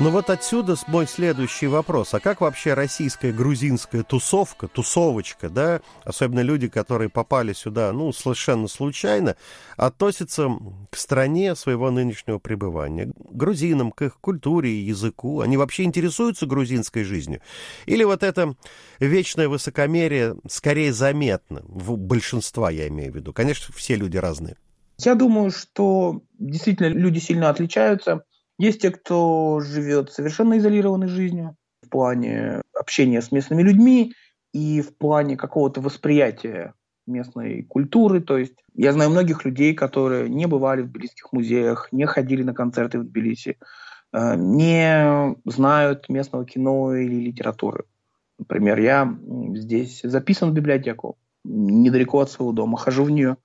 Ну 0.00 0.10
вот 0.10 0.30
отсюда 0.30 0.76
мой 0.86 1.08
следующий 1.08 1.66
вопрос. 1.66 2.14
А 2.14 2.20
как 2.20 2.40
вообще 2.40 2.74
российская 2.74 3.32
грузинская 3.32 4.04
тусовка, 4.04 4.68
тусовочка, 4.68 5.50
да, 5.50 5.80
особенно 6.04 6.38
люди, 6.38 6.68
которые 6.68 7.08
попали 7.08 7.52
сюда, 7.52 7.92
ну, 7.92 8.12
совершенно 8.12 8.68
случайно, 8.68 9.34
относятся 9.76 10.50
к 10.90 10.96
стране 10.96 11.56
своего 11.56 11.90
нынешнего 11.90 12.38
пребывания, 12.38 13.10
грузинам, 13.18 13.90
к 13.90 14.02
их 14.02 14.20
культуре 14.20 14.70
и 14.70 14.84
языку? 14.84 15.40
Они 15.40 15.56
вообще 15.56 15.82
интересуются 15.82 16.46
грузинской 16.46 17.02
жизнью? 17.02 17.40
Или 17.86 18.04
вот 18.04 18.22
это 18.22 18.54
вечное 19.00 19.48
высокомерие 19.48 20.36
скорее 20.48 20.92
заметно, 20.92 21.62
в 21.66 21.96
большинства 21.96 22.70
я 22.70 22.86
имею 22.86 23.12
в 23.12 23.16
виду? 23.16 23.32
Конечно, 23.32 23.74
все 23.74 23.96
люди 23.96 24.16
разные. 24.16 24.54
Я 24.98 25.16
думаю, 25.16 25.50
что 25.50 26.22
действительно 26.38 26.86
люди 26.86 27.18
сильно 27.18 27.50
отличаются. 27.50 28.22
Есть 28.58 28.82
те, 28.82 28.90
кто 28.90 29.60
живет 29.60 30.12
совершенно 30.12 30.58
изолированной 30.58 31.08
жизнью 31.08 31.56
в 31.82 31.88
плане 31.88 32.62
общения 32.74 33.22
с 33.22 33.30
местными 33.30 33.62
людьми 33.62 34.14
и 34.52 34.80
в 34.80 34.96
плане 34.96 35.36
какого-то 35.36 35.80
восприятия 35.80 36.74
местной 37.06 37.62
культуры. 37.62 38.20
То 38.20 38.36
есть 38.36 38.54
я 38.74 38.92
знаю 38.92 39.10
многих 39.10 39.44
людей, 39.44 39.74
которые 39.74 40.28
не 40.28 40.46
бывали 40.46 40.82
в 40.82 40.88
тбилисских 40.88 41.32
музеях, 41.32 41.88
не 41.92 42.06
ходили 42.06 42.42
на 42.42 42.52
концерты 42.52 42.98
в 42.98 43.04
Тбилиси, 43.04 43.58
э, 44.12 44.34
не 44.36 45.36
знают 45.44 46.08
местного 46.08 46.44
кино 46.44 46.94
или 46.94 47.14
литературы. 47.14 47.84
Например, 48.38 48.78
я 48.78 49.16
здесь 49.54 50.00
записан 50.02 50.50
в 50.50 50.54
библиотеку, 50.54 51.16
недалеко 51.44 52.20
от 52.20 52.30
своего 52.30 52.52
дома, 52.52 52.78
хожу 52.78 53.04
в 53.04 53.10
нее, 53.10 53.36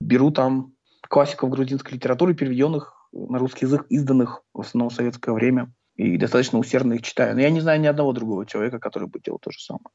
беру 0.00 0.30
там 0.30 0.72
классиков 1.08 1.50
грузинской 1.50 1.94
литературы, 1.94 2.34
переведенных 2.34 2.99
на 3.12 3.38
русский 3.38 3.66
язык, 3.66 3.86
изданных 3.88 4.42
в 4.54 4.60
основном 4.60 4.90
в 4.90 4.94
советское 4.94 5.32
время, 5.32 5.72
и 5.96 6.16
достаточно 6.16 6.58
усердно 6.58 6.94
их 6.94 7.02
читаю. 7.02 7.34
Но 7.34 7.40
я 7.40 7.50
не 7.50 7.60
знаю 7.60 7.80
ни 7.80 7.86
одного 7.86 8.12
другого 8.12 8.46
человека, 8.46 8.78
который 8.78 9.08
бы 9.08 9.20
делал 9.20 9.38
то 9.38 9.50
же 9.50 9.58
самое. 9.60 9.90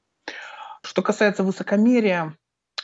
Что 0.83 1.01
касается 1.01 1.43
высокомерия, 1.43 2.37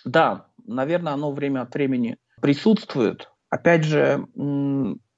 да, 0.05 0.47
наверное, 0.65 1.13
оно 1.13 1.31
время 1.31 1.61
от 1.61 1.73
времени 1.73 2.17
присутствует. 2.41 3.29
Опять 3.49 3.83
же, 3.83 4.27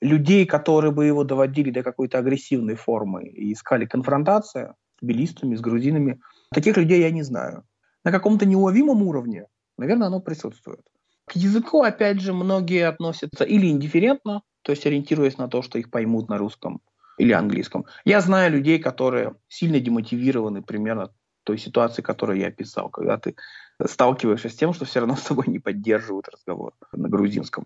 людей, 0.02 0.46
которые 0.46 0.92
бы 0.92 1.06
его 1.06 1.24
доводили 1.24 1.72
до 1.72 1.84
какой-то 1.84 2.18
агрессивной 2.18 2.76
формы 2.76 3.26
и 3.26 3.54
искали 3.54 3.86
конфронтация 3.86 4.76
с 5.00 5.06
билистами, 5.06 5.56
с 5.56 5.62
грузинами, 5.62 6.20
таких 6.52 6.76
людей 6.76 7.02
я 7.02 7.12
не 7.12 7.24
знаю. 7.24 7.64
На 8.04 8.12
каком-то 8.12 8.46
неуловимом 8.46 9.02
уровне, 9.04 9.48
наверное, 9.78 10.08
оно 10.08 10.20
присутствует. 10.20 10.82
К 11.26 11.38
языку, 11.38 11.84
опять 11.84 12.20
же, 12.20 12.34
многие 12.34 12.86
относятся 12.86 13.46
или 13.46 13.68
индифферентно, 13.68 14.42
то 14.64 14.72
есть 14.72 14.86
ориентируясь 14.86 15.38
на 15.38 15.48
то, 15.48 15.62
что 15.62 15.78
их 15.78 15.92
поймут 15.92 16.30
на 16.30 16.38
русском 16.38 16.82
или 17.18 17.32
английском. 17.32 17.86
Я 18.06 18.22
знаю 18.22 18.52
людей, 18.52 18.80
которые 18.80 19.36
сильно 19.48 19.80
демотивированы 19.80 20.64
примерно 20.64 21.12
той 21.44 21.58
ситуации, 21.58 22.02
которую 22.02 22.40
я 22.40 22.48
описал, 22.48 22.90
когда 22.90 23.18
ты 23.18 23.36
сталкиваешься 23.86 24.50
с 24.50 24.56
тем, 24.56 24.74
что 24.74 24.86
все 24.86 25.00
равно 25.00 25.16
с 25.16 25.24
тобой 25.24 25.46
не 25.48 25.60
поддерживают 25.60 26.30
разговор 26.30 26.74
на 26.92 27.10
грузинском. 27.10 27.66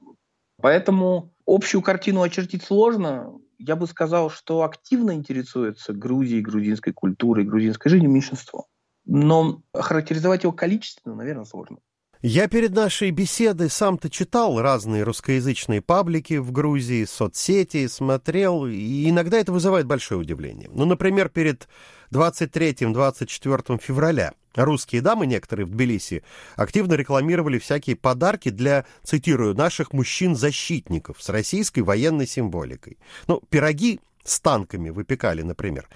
Поэтому 0.60 1.34
общую 1.46 1.82
картину 1.82 2.24
очертить 2.24 2.64
сложно. 2.64 3.40
Я 3.60 3.76
бы 3.76 3.88
сказал, 3.88 4.30
что 4.30 4.64
активно 4.64 5.14
интересуется 5.14 5.94
Грузией, 5.94 6.42
грузинской 6.42 6.94
культурой, 6.94 7.46
грузинской 7.46 7.92
жизнью 7.92 8.10
меньшинство. 8.10 8.68
Но 9.06 9.62
характеризовать 9.74 10.44
его 10.44 10.52
количественно, 10.52 11.16
наверное, 11.16 11.46
сложно. 11.46 11.78
Я 12.30 12.50
перед 12.50 12.76
нашей 12.76 13.12
беседой 13.12 13.70
сам-то 13.70 14.10
читал 14.10 14.62
разные 14.62 15.04
русскоязычные 15.04 15.82
паблики 15.82 16.34
в 16.34 16.52
Грузии, 16.52 17.06
соцсети, 17.06 17.88
смотрел, 17.88 18.68
и 18.68 19.10
иногда 19.10 19.38
это 19.38 19.54
вызывает 19.54 19.86
большое 19.86 20.20
удивление. 20.20 20.70
Ну, 20.74 20.84
например, 20.84 21.30
перед 21.30 21.70
23-24 22.12 23.80
февраля 23.82 24.34
русские 24.56 25.02
дамы 25.02 25.26
некоторые 25.26 25.66
в 25.68 25.70
Тбилиси 25.70 26.22
активно 26.58 26.96
рекламировали 26.96 27.60
всякие 27.60 27.96
подарки 27.96 28.50
для, 28.50 28.84
цитирую, 29.04 29.56
наших 29.56 29.94
мужчин-защитников 29.94 31.24
с 31.24 31.30
российской 31.30 31.80
военной 31.80 32.28
символикой. 32.28 32.98
Ну, 33.28 33.42
пироги 33.50 34.02
с 34.28 34.40
танками 34.40 34.90
выпекали, 34.90 35.42
например. 35.42 35.88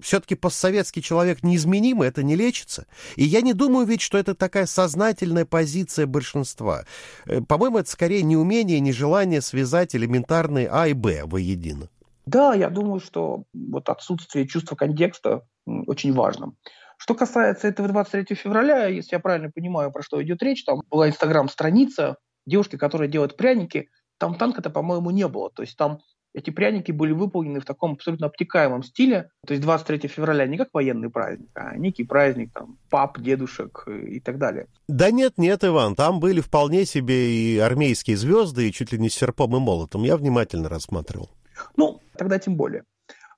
Все-таки 0.00 0.34
постсоветский 0.34 1.02
человек 1.02 1.42
неизменимый, 1.42 2.08
это 2.08 2.22
не 2.22 2.36
лечится. 2.36 2.86
И 3.16 3.24
я 3.24 3.40
не 3.40 3.54
думаю 3.54 3.86
ведь, 3.86 4.00
что 4.00 4.18
это 4.18 4.34
такая 4.34 4.66
сознательная 4.66 5.44
позиция 5.44 6.06
большинства. 6.06 6.84
Э, 7.26 7.40
по-моему, 7.40 7.78
это 7.78 7.90
скорее 7.90 8.22
не 8.22 8.36
умение, 8.36 8.80
не 8.80 8.92
желание 8.92 9.40
связать 9.40 9.94
элементарные 9.94 10.68
А 10.70 10.88
и 10.88 10.92
Б 10.92 11.24
воедино. 11.24 11.88
Да, 12.26 12.54
я 12.54 12.68
думаю, 12.68 13.00
что 13.00 13.44
вот 13.54 13.88
отсутствие 13.88 14.46
чувства 14.46 14.76
контекста 14.76 15.46
очень 15.66 16.12
важно. 16.12 16.52
Что 16.98 17.14
касается 17.14 17.68
этого 17.68 17.88
23 17.88 18.36
февраля, 18.36 18.86
если 18.86 19.14
я 19.14 19.20
правильно 19.20 19.50
понимаю, 19.50 19.92
про 19.92 20.02
что 20.02 20.22
идет 20.22 20.42
речь, 20.42 20.64
там 20.64 20.82
была 20.90 21.08
инстаграм-страница 21.08 22.16
девушки, 22.44 22.76
которая 22.76 23.08
делает 23.08 23.36
пряники, 23.36 23.88
там 24.18 24.34
танка-то, 24.34 24.68
по-моему, 24.68 25.10
не 25.10 25.26
было. 25.28 25.50
То 25.50 25.62
есть 25.62 25.76
там 25.76 26.00
эти 26.34 26.50
пряники 26.50 26.92
были 26.92 27.12
выполнены 27.12 27.60
в 27.60 27.64
таком 27.64 27.92
абсолютно 27.92 28.26
обтекаемом 28.26 28.82
стиле. 28.82 29.30
То 29.46 29.54
есть 29.54 29.62
23 29.62 30.08
февраля 30.08 30.46
не 30.46 30.56
как 30.56 30.68
военный 30.72 31.10
праздник, 31.10 31.50
а 31.54 31.76
некий 31.76 32.04
праздник 32.04 32.52
там 32.52 32.78
пап, 32.90 33.18
дедушек 33.18 33.86
и 33.88 34.20
так 34.20 34.38
далее. 34.38 34.66
Да 34.88 35.10
нет, 35.10 35.34
нет, 35.36 35.64
Иван, 35.64 35.94
там 35.94 36.20
были 36.20 36.40
вполне 36.40 36.84
себе 36.84 37.30
и 37.30 37.58
армейские 37.58 38.16
звезды, 38.16 38.68
и 38.68 38.72
чуть 38.72 38.92
ли 38.92 38.98
не 38.98 39.08
с 39.08 39.14
серпом 39.14 39.56
и 39.56 39.60
молотом. 39.60 40.04
Я 40.04 40.16
внимательно 40.16 40.68
рассматривал. 40.68 41.30
Ну, 41.76 42.00
тогда 42.16 42.38
тем 42.38 42.56
более. 42.56 42.84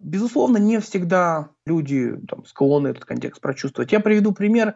Безусловно, 0.01 0.57
не 0.57 0.81
всегда 0.81 1.51
люди 1.67 2.17
там, 2.29 2.45
склонны 2.47 2.89
этот 2.89 3.05
контекст 3.05 3.41
прочувствовать. 3.41 3.93
Я 3.93 4.01
приведу 4.01 4.33
пример 4.33 4.75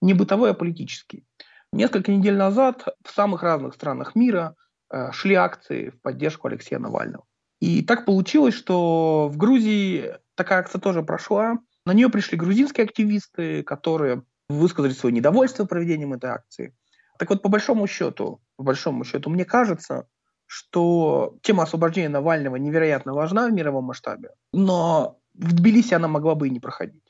не 0.00 0.14
бытовой, 0.14 0.50
а 0.50 0.54
политический. 0.54 1.24
Несколько 1.72 2.12
недель 2.12 2.36
назад 2.36 2.84
в 3.02 3.10
самых 3.10 3.42
разных 3.42 3.74
странах 3.74 4.14
мира 4.14 4.54
э, 4.90 5.10
шли 5.12 5.34
акции 5.34 5.90
в 5.90 6.00
поддержку 6.00 6.48
Алексея 6.48 6.78
Навального. 6.78 7.24
И 7.60 7.82
так 7.82 8.04
получилось, 8.04 8.54
что 8.54 9.28
в 9.28 9.36
Грузии 9.36 10.14
такая 10.34 10.60
акция 10.60 10.80
тоже 10.80 11.02
прошла. 11.02 11.58
На 11.86 11.92
нее 11.92 12.08
пришли 12.08 12.36
грузинские 12.36 12.84
активисты, 12.84 13.62
которые 13.62 14.22
высказали 14.48 14.92
свое 14.92 15.14
недовольство 15.14 15.64
проведением 15.64 16.12
этой 16.12 16.30
акции. 16.30 16.76
Так 17.18 17.30
вот, 17.30 17.42
по 17.42 17.48
большому 17.48 17.86
счету, 17.86 18.40
по 18.56 18.64
большому 18.64 19.04
счету, 19.04 19.30
мне 19.30 19.44
кажется, 19.44 20.06
что 20.46 21.38
тема 21.42 21.64
освобождения 21.64 22.08
Навального 22.08 22.56
невероятно 22.56 23.14
важна 23.14 23.48
в 23.48 23.52
мировом 23.52 23.84
масштабе, 23.84 24.30
но 24.52 25.18
в 25.34 25.54
Тбилиси 25.54 25.94
она 25.94 26.08
могла 26.08 26.34
бы 26.34 26.48
и 26.48 26.50
не 26.50 26.60
проходить. 26.60 27.05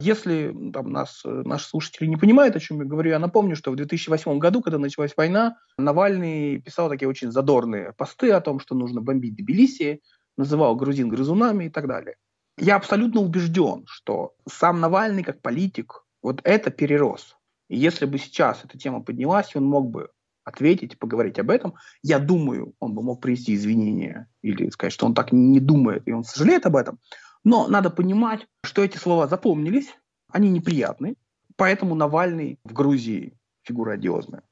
Если 0.00 0.54
там, 0.72 0.90
нас, 0.90 1.22
наши 1.24 1.68
слушатели 1.68 2.06
не 2.06 2.16
понимают, 2.16 2.54
о 2.54 2.60
чем 2.60 2.78
я 2.80 2.84
говорю, 2.84 3.10
я 3.10 3.18
напомню, 3.18 3.56
что 3.56 3.72
в 3.72 3.76
2008 3.76 4.38
году, 4.38 4.62
когда 4.62 4.78
началась 4.78 5.16
война, 5.16 5.56
Навальный 5.76 6.60
писал 6.60 6.88
такие 6.88 7.08
очень 7.08 7.32
задорные 7.32 7.92
посты 7.96 8.30
о 8.30 8.40
том, 8.40 8.60
что 8.60 8.74
нужно 8.74 9.00
бомбить 9.00 9.36
Тбилиси, 9.36 10.00
называл 10.36 10.76
грузин 10.76 11.08
грызунами 11.08 11.64
и 11.64 11.68
так 11.68 11.88
далее. 11.88 12.16
Я 12.56 12.76
абсолютно 12.76 13.20
убежден, 13.20 13.84
что 13.86 14.34
сам 14.48 14.80
Навальный 14.80 15.22
как 15.22 15.42
политик 15.42 16.04
вот 16.22 16.40
это 16.44 16.70
перерос. 16.70 17.36
И 17.68 17.76
если 17.76 18.06
бы 18.06 18.18
сейчас 18.18 18.64
эта 18.64 18.78
тема 18.78 19.02
поднялась, 19.02 19.54
он 19.54 19.64
мог 19.64 19.90
бы 19.90 20.10
ответить, 20.44 20.98
поговорить 20.98 21.38
об 21.38 21.50
этом, 21.50 21.74
я 22.02 22.18
думаю, 22.18 22.74
он 22.80 22.94
бы 22.94 23.02
мог 23.02 23.20
привести 23.20 23.54
извинения 23.54 24.28
или 24.42 24.70
сказать, 24.70 24.92
что 24.92 25.06
он 25.06 25.14
так 25.14 25.30
не 25.30 25.60
думает 25.60 26.02
и 26.06 26.12
он 26.12 26.24
сожалеет 26.24 26.66
об 26.66 26.76
этом. 26.76 26.98
Но 27.44 27.68
надо 27.68 27.90
понимать, 27.90 28.46
что 28.64 28.82
эти 28.84 28.96
слова 28.96 29.26
запомнились, 29.26 29.94
они 30.30 30.50
неприятны, 30.50 31.16
поэтому 31.56 31.94
Навальный 31.94 32.58
в 32.64 32.72
Грузии 32.72 33.38
фигура 33.62 33.92
одиозная. 33.92 34.42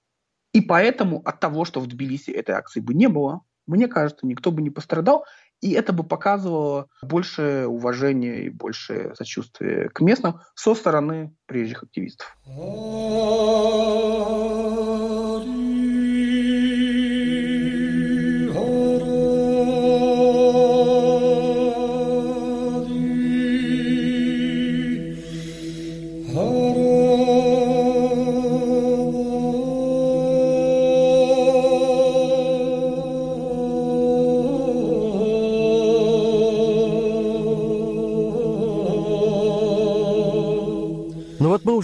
И 0.52 0.60
поэтому 0.60 1.20
от 1.24 1.40
того, 1.40 1.64
что 1.64 1.80
в 1.80 1.86
Тбилиси 1.86 2.30
этой 2.30 2.54
акции 2.54 2.80
бы 2.80 2.94
не 2.94 3.08
было, 3.08 3.42
мне 3.66 3.88
кажется, 3.88 4.26
никто 4.26 4.50
бы 4.50 4.62
не 4.62 4.70
пострадал, 4.70 5.24
и 5.60 5.72
это 5.72 5.92
бы 5.92 6.04
показывало 6.04 6.88
больше 7.02 7.66
уважения 7.66 8.44
и 8.44 8.50
больше 8.50 9.12
сочувствия 9.16 9.88
к 9.88 10.00
местным 10.00 10.40
со 10.54 10.74
стороны 10.74 11.34
приезжих 11.46 11.82
активистов. 11.82 12.36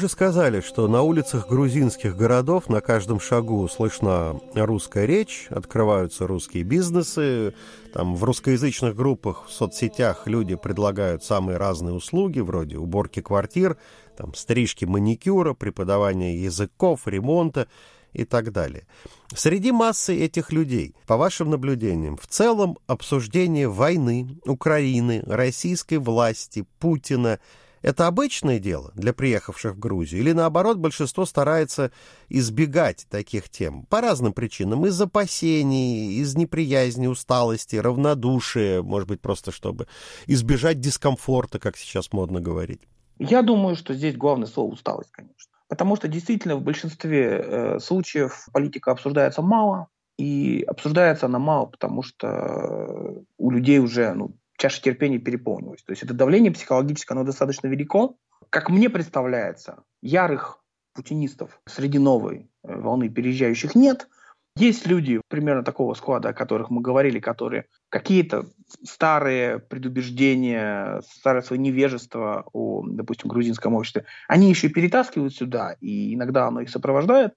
Уже 0.02 0.08
сказали, 0.08 0.60
что 0.60 0.88
на 0.88 1.02
улицах 1.02 1.46
грузинских 1.48 2.16
городов 2.16 2.68
на 2.68 2.80
каждом 2.80 3.20
шагу 3.20 3.68
слышна 3.68 4.40
русская 4.52 5.06
речь, 5.06 5.46
открываются 5.48 6.26
русские 6.26 6.64
бизнесы, 6.64 7.54
там 7.94 8.16
в 8.16 8.24
русскоязычных 8.24 8.96
группах 8.96 9.46
в 9.46 9.52
соцсетях 9.52 10.26
люди 10.26 10.56
предлагают 10.56 11.22
самые 11.22 11.56
разные 11.56 11.94
услуги, 11.94 12.40
вроде 12.40 12.78
уборки 12.78 13.22
квартир, 13.22 13.76
там, 14.16 14.34
стрижки 14.34 14.84
маникюра, 14.84 15.54
преподавания 15.54 16.36
языков, 16.36 17.06
ремонта 17.06 17.68
и 18.12 18.24
так 18.24 18.50
далее. 18.50 18.88
Среди 19.32 19.70
массы 19.70 20.18
этих 20.18 20.50
людей, 20.50 20.96
по 21.06 21.16
вашим 21.16 21.48
наблюдениям, 21.48 22.16
в 22.16 22.26
целом 22.26 22.76
обсуждение 22.88 23.68
войны, 23.68 24.40
Украины, 24.46 25.22
российской 25.26 25.98
власти, 25.98 26.66
Путина– 26.80 27.38
это 27.82 28.06
обычное 28.06 28.58
дело 28.58 28.92
для 28.94 29.12
приехавших 29.12 29.74
в 29.74 29.78
Грузию? 29.78 30.22
Или 30.22 30.32
наоборот, 30.32 30.78
большинство 30.78 31.26
старается 31.26 31.92
избегать 32.28 33.06
таких 33.10 33.48
тем 33.48 33.84
по 33.86 34.00
разным 34.00 34.32
причинам? 34.32 34.86
Из 34.86 35.00
опасений, 35.00 36.20
из 36.20 36.36
неприязни, 36.36 37.06
усталости, 37.06 37.76
равнодушия, 37.76 38.82
может 38.82 39.08
быть, 39.08 39.20
просто 39.20 39.52
чтобы 39.52 39.86
избежать 40.26 40.80
дискомфорта, 40.80 41.58
как 41.58 41.76
сейчас 41.76 42.12
модно 42.12 42.40
говорить? 42.40 42.82
Я 43.18 43.42
думаю, 43.42 43.76
что 43.76 43.94
здесь 43.94 44.16
главное 44.16 44.46
слово 44.46 44.72
усталость, 44.72 45.10
конечно. 45.10 45.52
Потому 45.68 45.96
что 45.96 46.08
действительно 46.08 46.56
в 46.56 46.62
большинстве 46.62 47.42
э, 47.44 47.78
случаев 47.78 48.46
политика 48.52 48.90
обсуждается 48.90 49.42
мало, 49.42 49.88
и 50.18 50.62
обсуждается 50.66 51.26
она 51.26 51.38
мало, 51.38 51.66
потому 51.66 52.02
что 52.02 53.24
у 53.38 53.50
людей 53.50 53.78
уже 53.78 54.12
ну, 54.12 54.32
чаша 54.62 54.80
терпения 54.80 55.18
переполнилась. 55.18 55.82
То 55.82 55.92
есть 55.92 56.02
это 56.02 56.14
давление 56.14 56.52
психологическое, 56.52 57.14
оно 57.14 57.24
достаточно 57.24 57.66
велико. 57.66 58.16
Как 58.50 58.70
мне 58.70 58.88
представляется, 58.88 59.82
ярых 60.02 60.62
путинистов 60.94 61.60
среди 61.66 61.98
новой 61.98 62.50
э, 62.64 62.74
волны 62.74 63.08
переезжающих 63.08 63.74
нет– 63.74 64.08
есть 64.56 64.86
люди 64.86 65.20
примерно 65.28 65.64
такого 65.64 65.94
склада, 65.94 66.28
о 66.28 66.34
которых 66.34 66.68
мы 66.68 66.82
говорили, 66.82 67.20
которые 67.20 67.64
какие-то 67.88 68.44
старые 68.84 69.58
предубеждения, 69.58 71.00
старое 71.10 71.40
свое 71.40 71.60
невежество 71.60 72.44
о, 72.52 72.84
допустим, 72.86 73.30
грузинском 73.30 73.74
обществе, 73.74 74.04
они 74.28 74.50
еще 74.50 74.68
перетаскивают 74.68 75.34
сюда, 75.34 75.76
и 75.80 76.14
иногда 76.14 76.48
оно 76.48 76.60
их 76.60 76.68
сопровождает. 76.68 77.32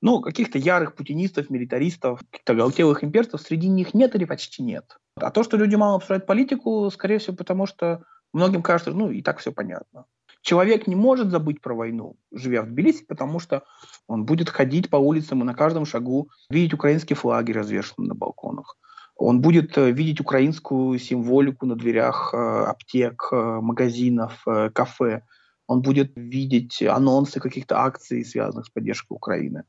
Но 0.00 0.20
каких-то 0.20 0.58
ярых 0.58 0.94
путинистов, 0.94 1.50
милитаристов, 1.50 2.20
каких-то 2.30 2.54
галтелых 2.54 3.02
имперцев 3.02 3.40
среди 3.40 3.68
них 3.68 3.92
нет 3.92 4.14
или 4.14 4.24
почти 4.24 4.62
нет. 4.62 4.99
А 5.22 5.30
то, 5.30 5.42
что 5.42 5.56
люди 5.56 5.76
мало 5.76 5.96
обсуждают 5.96 6.26
политику, 6.26 6.90
скорее 6.90 7.18
всего, 7.18 7.36
потому 7.36 7.66
что 7.66 8.02
многим 8.32 8.62
кажется, 8.62 8.92
ну, 8.92 9.10
и 9.10 9.22
так 9.22 9.38
все 9.38 9.52
понятно. 9.52 10.06
Человек 10.42 10.86
не 10.86 10.94
может 10.94 11.30
забыть 11.30 11.60
про 11.60 11.74
войну, 11.74 12.16
живя 12.32 12.62
в 12.62 12.66
Тбилиси, 12.66 13.04
потому 13.04 13.40
что 13.40 13.64
он 14.06 14.24
будет 14.24 14.48
ходить 14.48 14.88
по 14.88 14.96
улицам 14.96 15.42
и 15.42 15.44
на 15.44 15.54
каждом 15.54 15.84
шагу 15.84 16.30
видеть 16.48 16.72
украинские 16.72 17.16
флаги, 17.16 17.52
развешенные 17.52 18.08
на 18.08 18.14
балконах. 18.14 18.76
Он 19.20 19.42
будет 19.42 19.76
э, 19.76 19.90
видеть 19.90 20.20
украинскую 20.20 20.98
символику 20.98 21.66
на 21.66 21.76
дверях 21.76 22.32
э, 22.32 22.36
аптек, 22.38 23.28
э, 23.30 23.36
магазинов, 23.60 24.42
кафе. 24.72 25.22
Он 25.66 25.82
будет 25.82 26.12
видеть 26.16 26.82
анонсы 26.82 27.38
каких-то 27.38 27.80
акций, 27.80 28.24
связанных 28.24 28.66
с 28.66 28.70
поддержкой 28.70 29.12
Украины. 29.12 29.64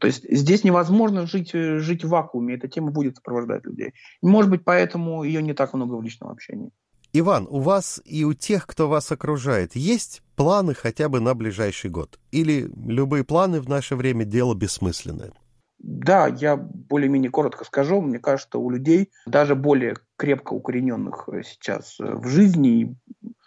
То 0.00 0.06
есть 0.06 0.24
здесь 0.28 0.64
невозможно 0.64 1.26
жить, 1.26 1.52
жить 1.52 2.04
в 2.04 2.08
вакууме. 2.08 2.54
Эта 2.54 2.68
тема 2.68 2.90
будет 2.90 3.16
сопровождать 3.16 3.64
людей. 3.64 3.94
может 4.22 4.50
быть, 4.50 4.64
поэтому 4.64 5.22
ее 5.22 5.42
не 5.42 5.54
так 5.54 5.72
много 5.74 5.94
в 5.94 6.02
личном 6.02 6.30
общении. 6.30 6.70
Иван, 7.12 7.46
у 7.48 7.60
вас 7.60 8.02
и 8.04 8.24
у 8.24 8.34
тех, 8.34 8.66
кто 8.66 8.88
вас 8.88 9.10
окружает, 9.10 9.74
есть 9.76 10.22
планы 10.36 10.74
хотя 10.74 11.08
бы 11.08 11.20
на 11.20 11.34
ближайший 11.34 11.90
год? 11.90 12.18
Или 12.32 12.70
любые 12.86 13.24
планы 13.24 13.60
в 13.60 13.68
наше 13.68 13.96
время 13.96 14.24
дело 14.24 14.54
бессмысленное? 14.54 15.32
Да, 15.78 16.26
я 16.26 16.56
более-менее 16.56 17.30
коротко 17.30 17.64
скажу. 17.64 18.00
Мне 18.00 18.18
кажется, 18.18 18.58
у 18.58 18.68
людей, 18.68 19.10
даже 19.26 19.54
более 19.54 19.96
крепко 20.16 20.52
укорененных 20.52 21.28
э, 21.28 21.42
сейчас 21.44 21.98
э, 22.00 22.14
в 22.14 22.26
жизни, 22.26 22.96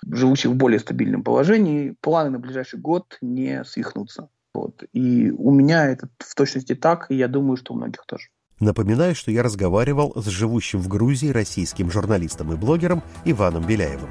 живущих 0.10 0.52
в 0.52 0.56
более 0.56 0.80
стабильном 0.80 1.24
положении, 1.24 1.96
планы 2.00 2.30
на 2.30 2.40
ближайший 2.40 2.80
год 2.80 3.18
не 3.22 3.64
свихнутся. 3.66 4.30
Вот. 4.54 4.84
И 4.94 5.32
у 5.32 5.52
меня 5.52 5.86
это 5.86 6.10
в 6.20 6.36
точности 6.36 6.76
так, 6.76 7.08
и 7.10 7.16
я 7.16 7.28
думаю, 7.28 7.58
что 7.58 7.74
у 7.74 7.78
многих 7.78 8.06
тоже. 8.06 8.28
Напоминаю, 8.60 9.16
что 9.16 9.32
я 9.32 9.42
разговаривал 9.42 10.14
с 10.16 10.28
живущим 10.28 10.80
в 10.80 10.88
Грузии 10.88 11.30
российским 11.30 11.90
журналистом 11.90 12.54
и 12.54 12.56
блогером 12.56 13.02
Иваном 13.26 13.66
Беляевым. 13.66 14.10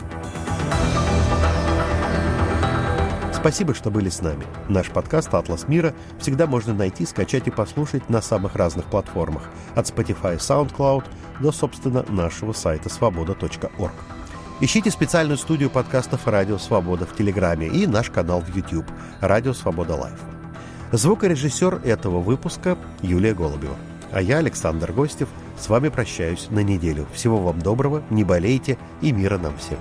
Спасибо, 3.33 3.75
что 3.75 3.91
были 3.91 4.11
с 4.11 4.21
нами. 4.21 4.45
Наш 4.69 4.91
подкаст 4.91 5.33
«Атлас 5.33 5.67
мира» 5.67 5.95
всегда 6.19 6.47
можно 6.47 6.75
найти, 6.75 7.07
скачать 7.07 7.47
и 7.47 7.51
послушать 7.51 8.11
на 8.11 8.21
самых 8.21 8.55
разных 8.55 8.85
платформах, 8.87 9.49
от 9.75 9.87
Spotify 9.89 10.37
SoundCloud 10.37 11.05
до, 11.41 11.51
собственно, 11.51 12.05
нашего 12.11 12.53
сайта 12.53 12.91
свобода.орг. 12.91 13.95
Ищите 14.63 14.91
специальную 14.91 15.39
студию 15.39 15.71
подкастов 15.71 16.27
«Радио 16.27 16.59
Свобода» 16.59 17.07
в 17.07 17.17
Телеграме 17.17 17.67
и 17.67 17.87
наш 17.87 18.11
канал 18.11 18.43
в 18.43 18.55
YouTube 18.55 18.85
«Радио 19.23 19.55
Свобода 19.55 19.95
Лайв». 19.95 20.19
Звукорежиссер 20.93 21.81
этого 21.83 22.21
выпуска 22.21 22.77
Юлия 23.01 23.33
Голубева. 23.33 23.77
А 24.13 24.21
я, 24.21 24.37
Александр 24.37 24.93
Гостев, 24.93 25.29
с 25.59 25.71
вами 25.71 25.89
прощаюсь 25.89 26.49
на 26.51 26.59
неделю. 26.59 27.07
Всего 27.15 27.39
вам 27.39 27.61
доброго, 27.61 28.03
не 28.11 28.23
болейте 28.23 28.77
и 29.01 29.13
мира 29.13 29.39
нам 29.39 29.57
всем. 29.57 29.79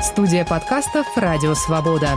Студия 0.00 0.44
подкастов 0.44 1.06
«Радио 1.16 1.54
Свобода». 1.54 2.10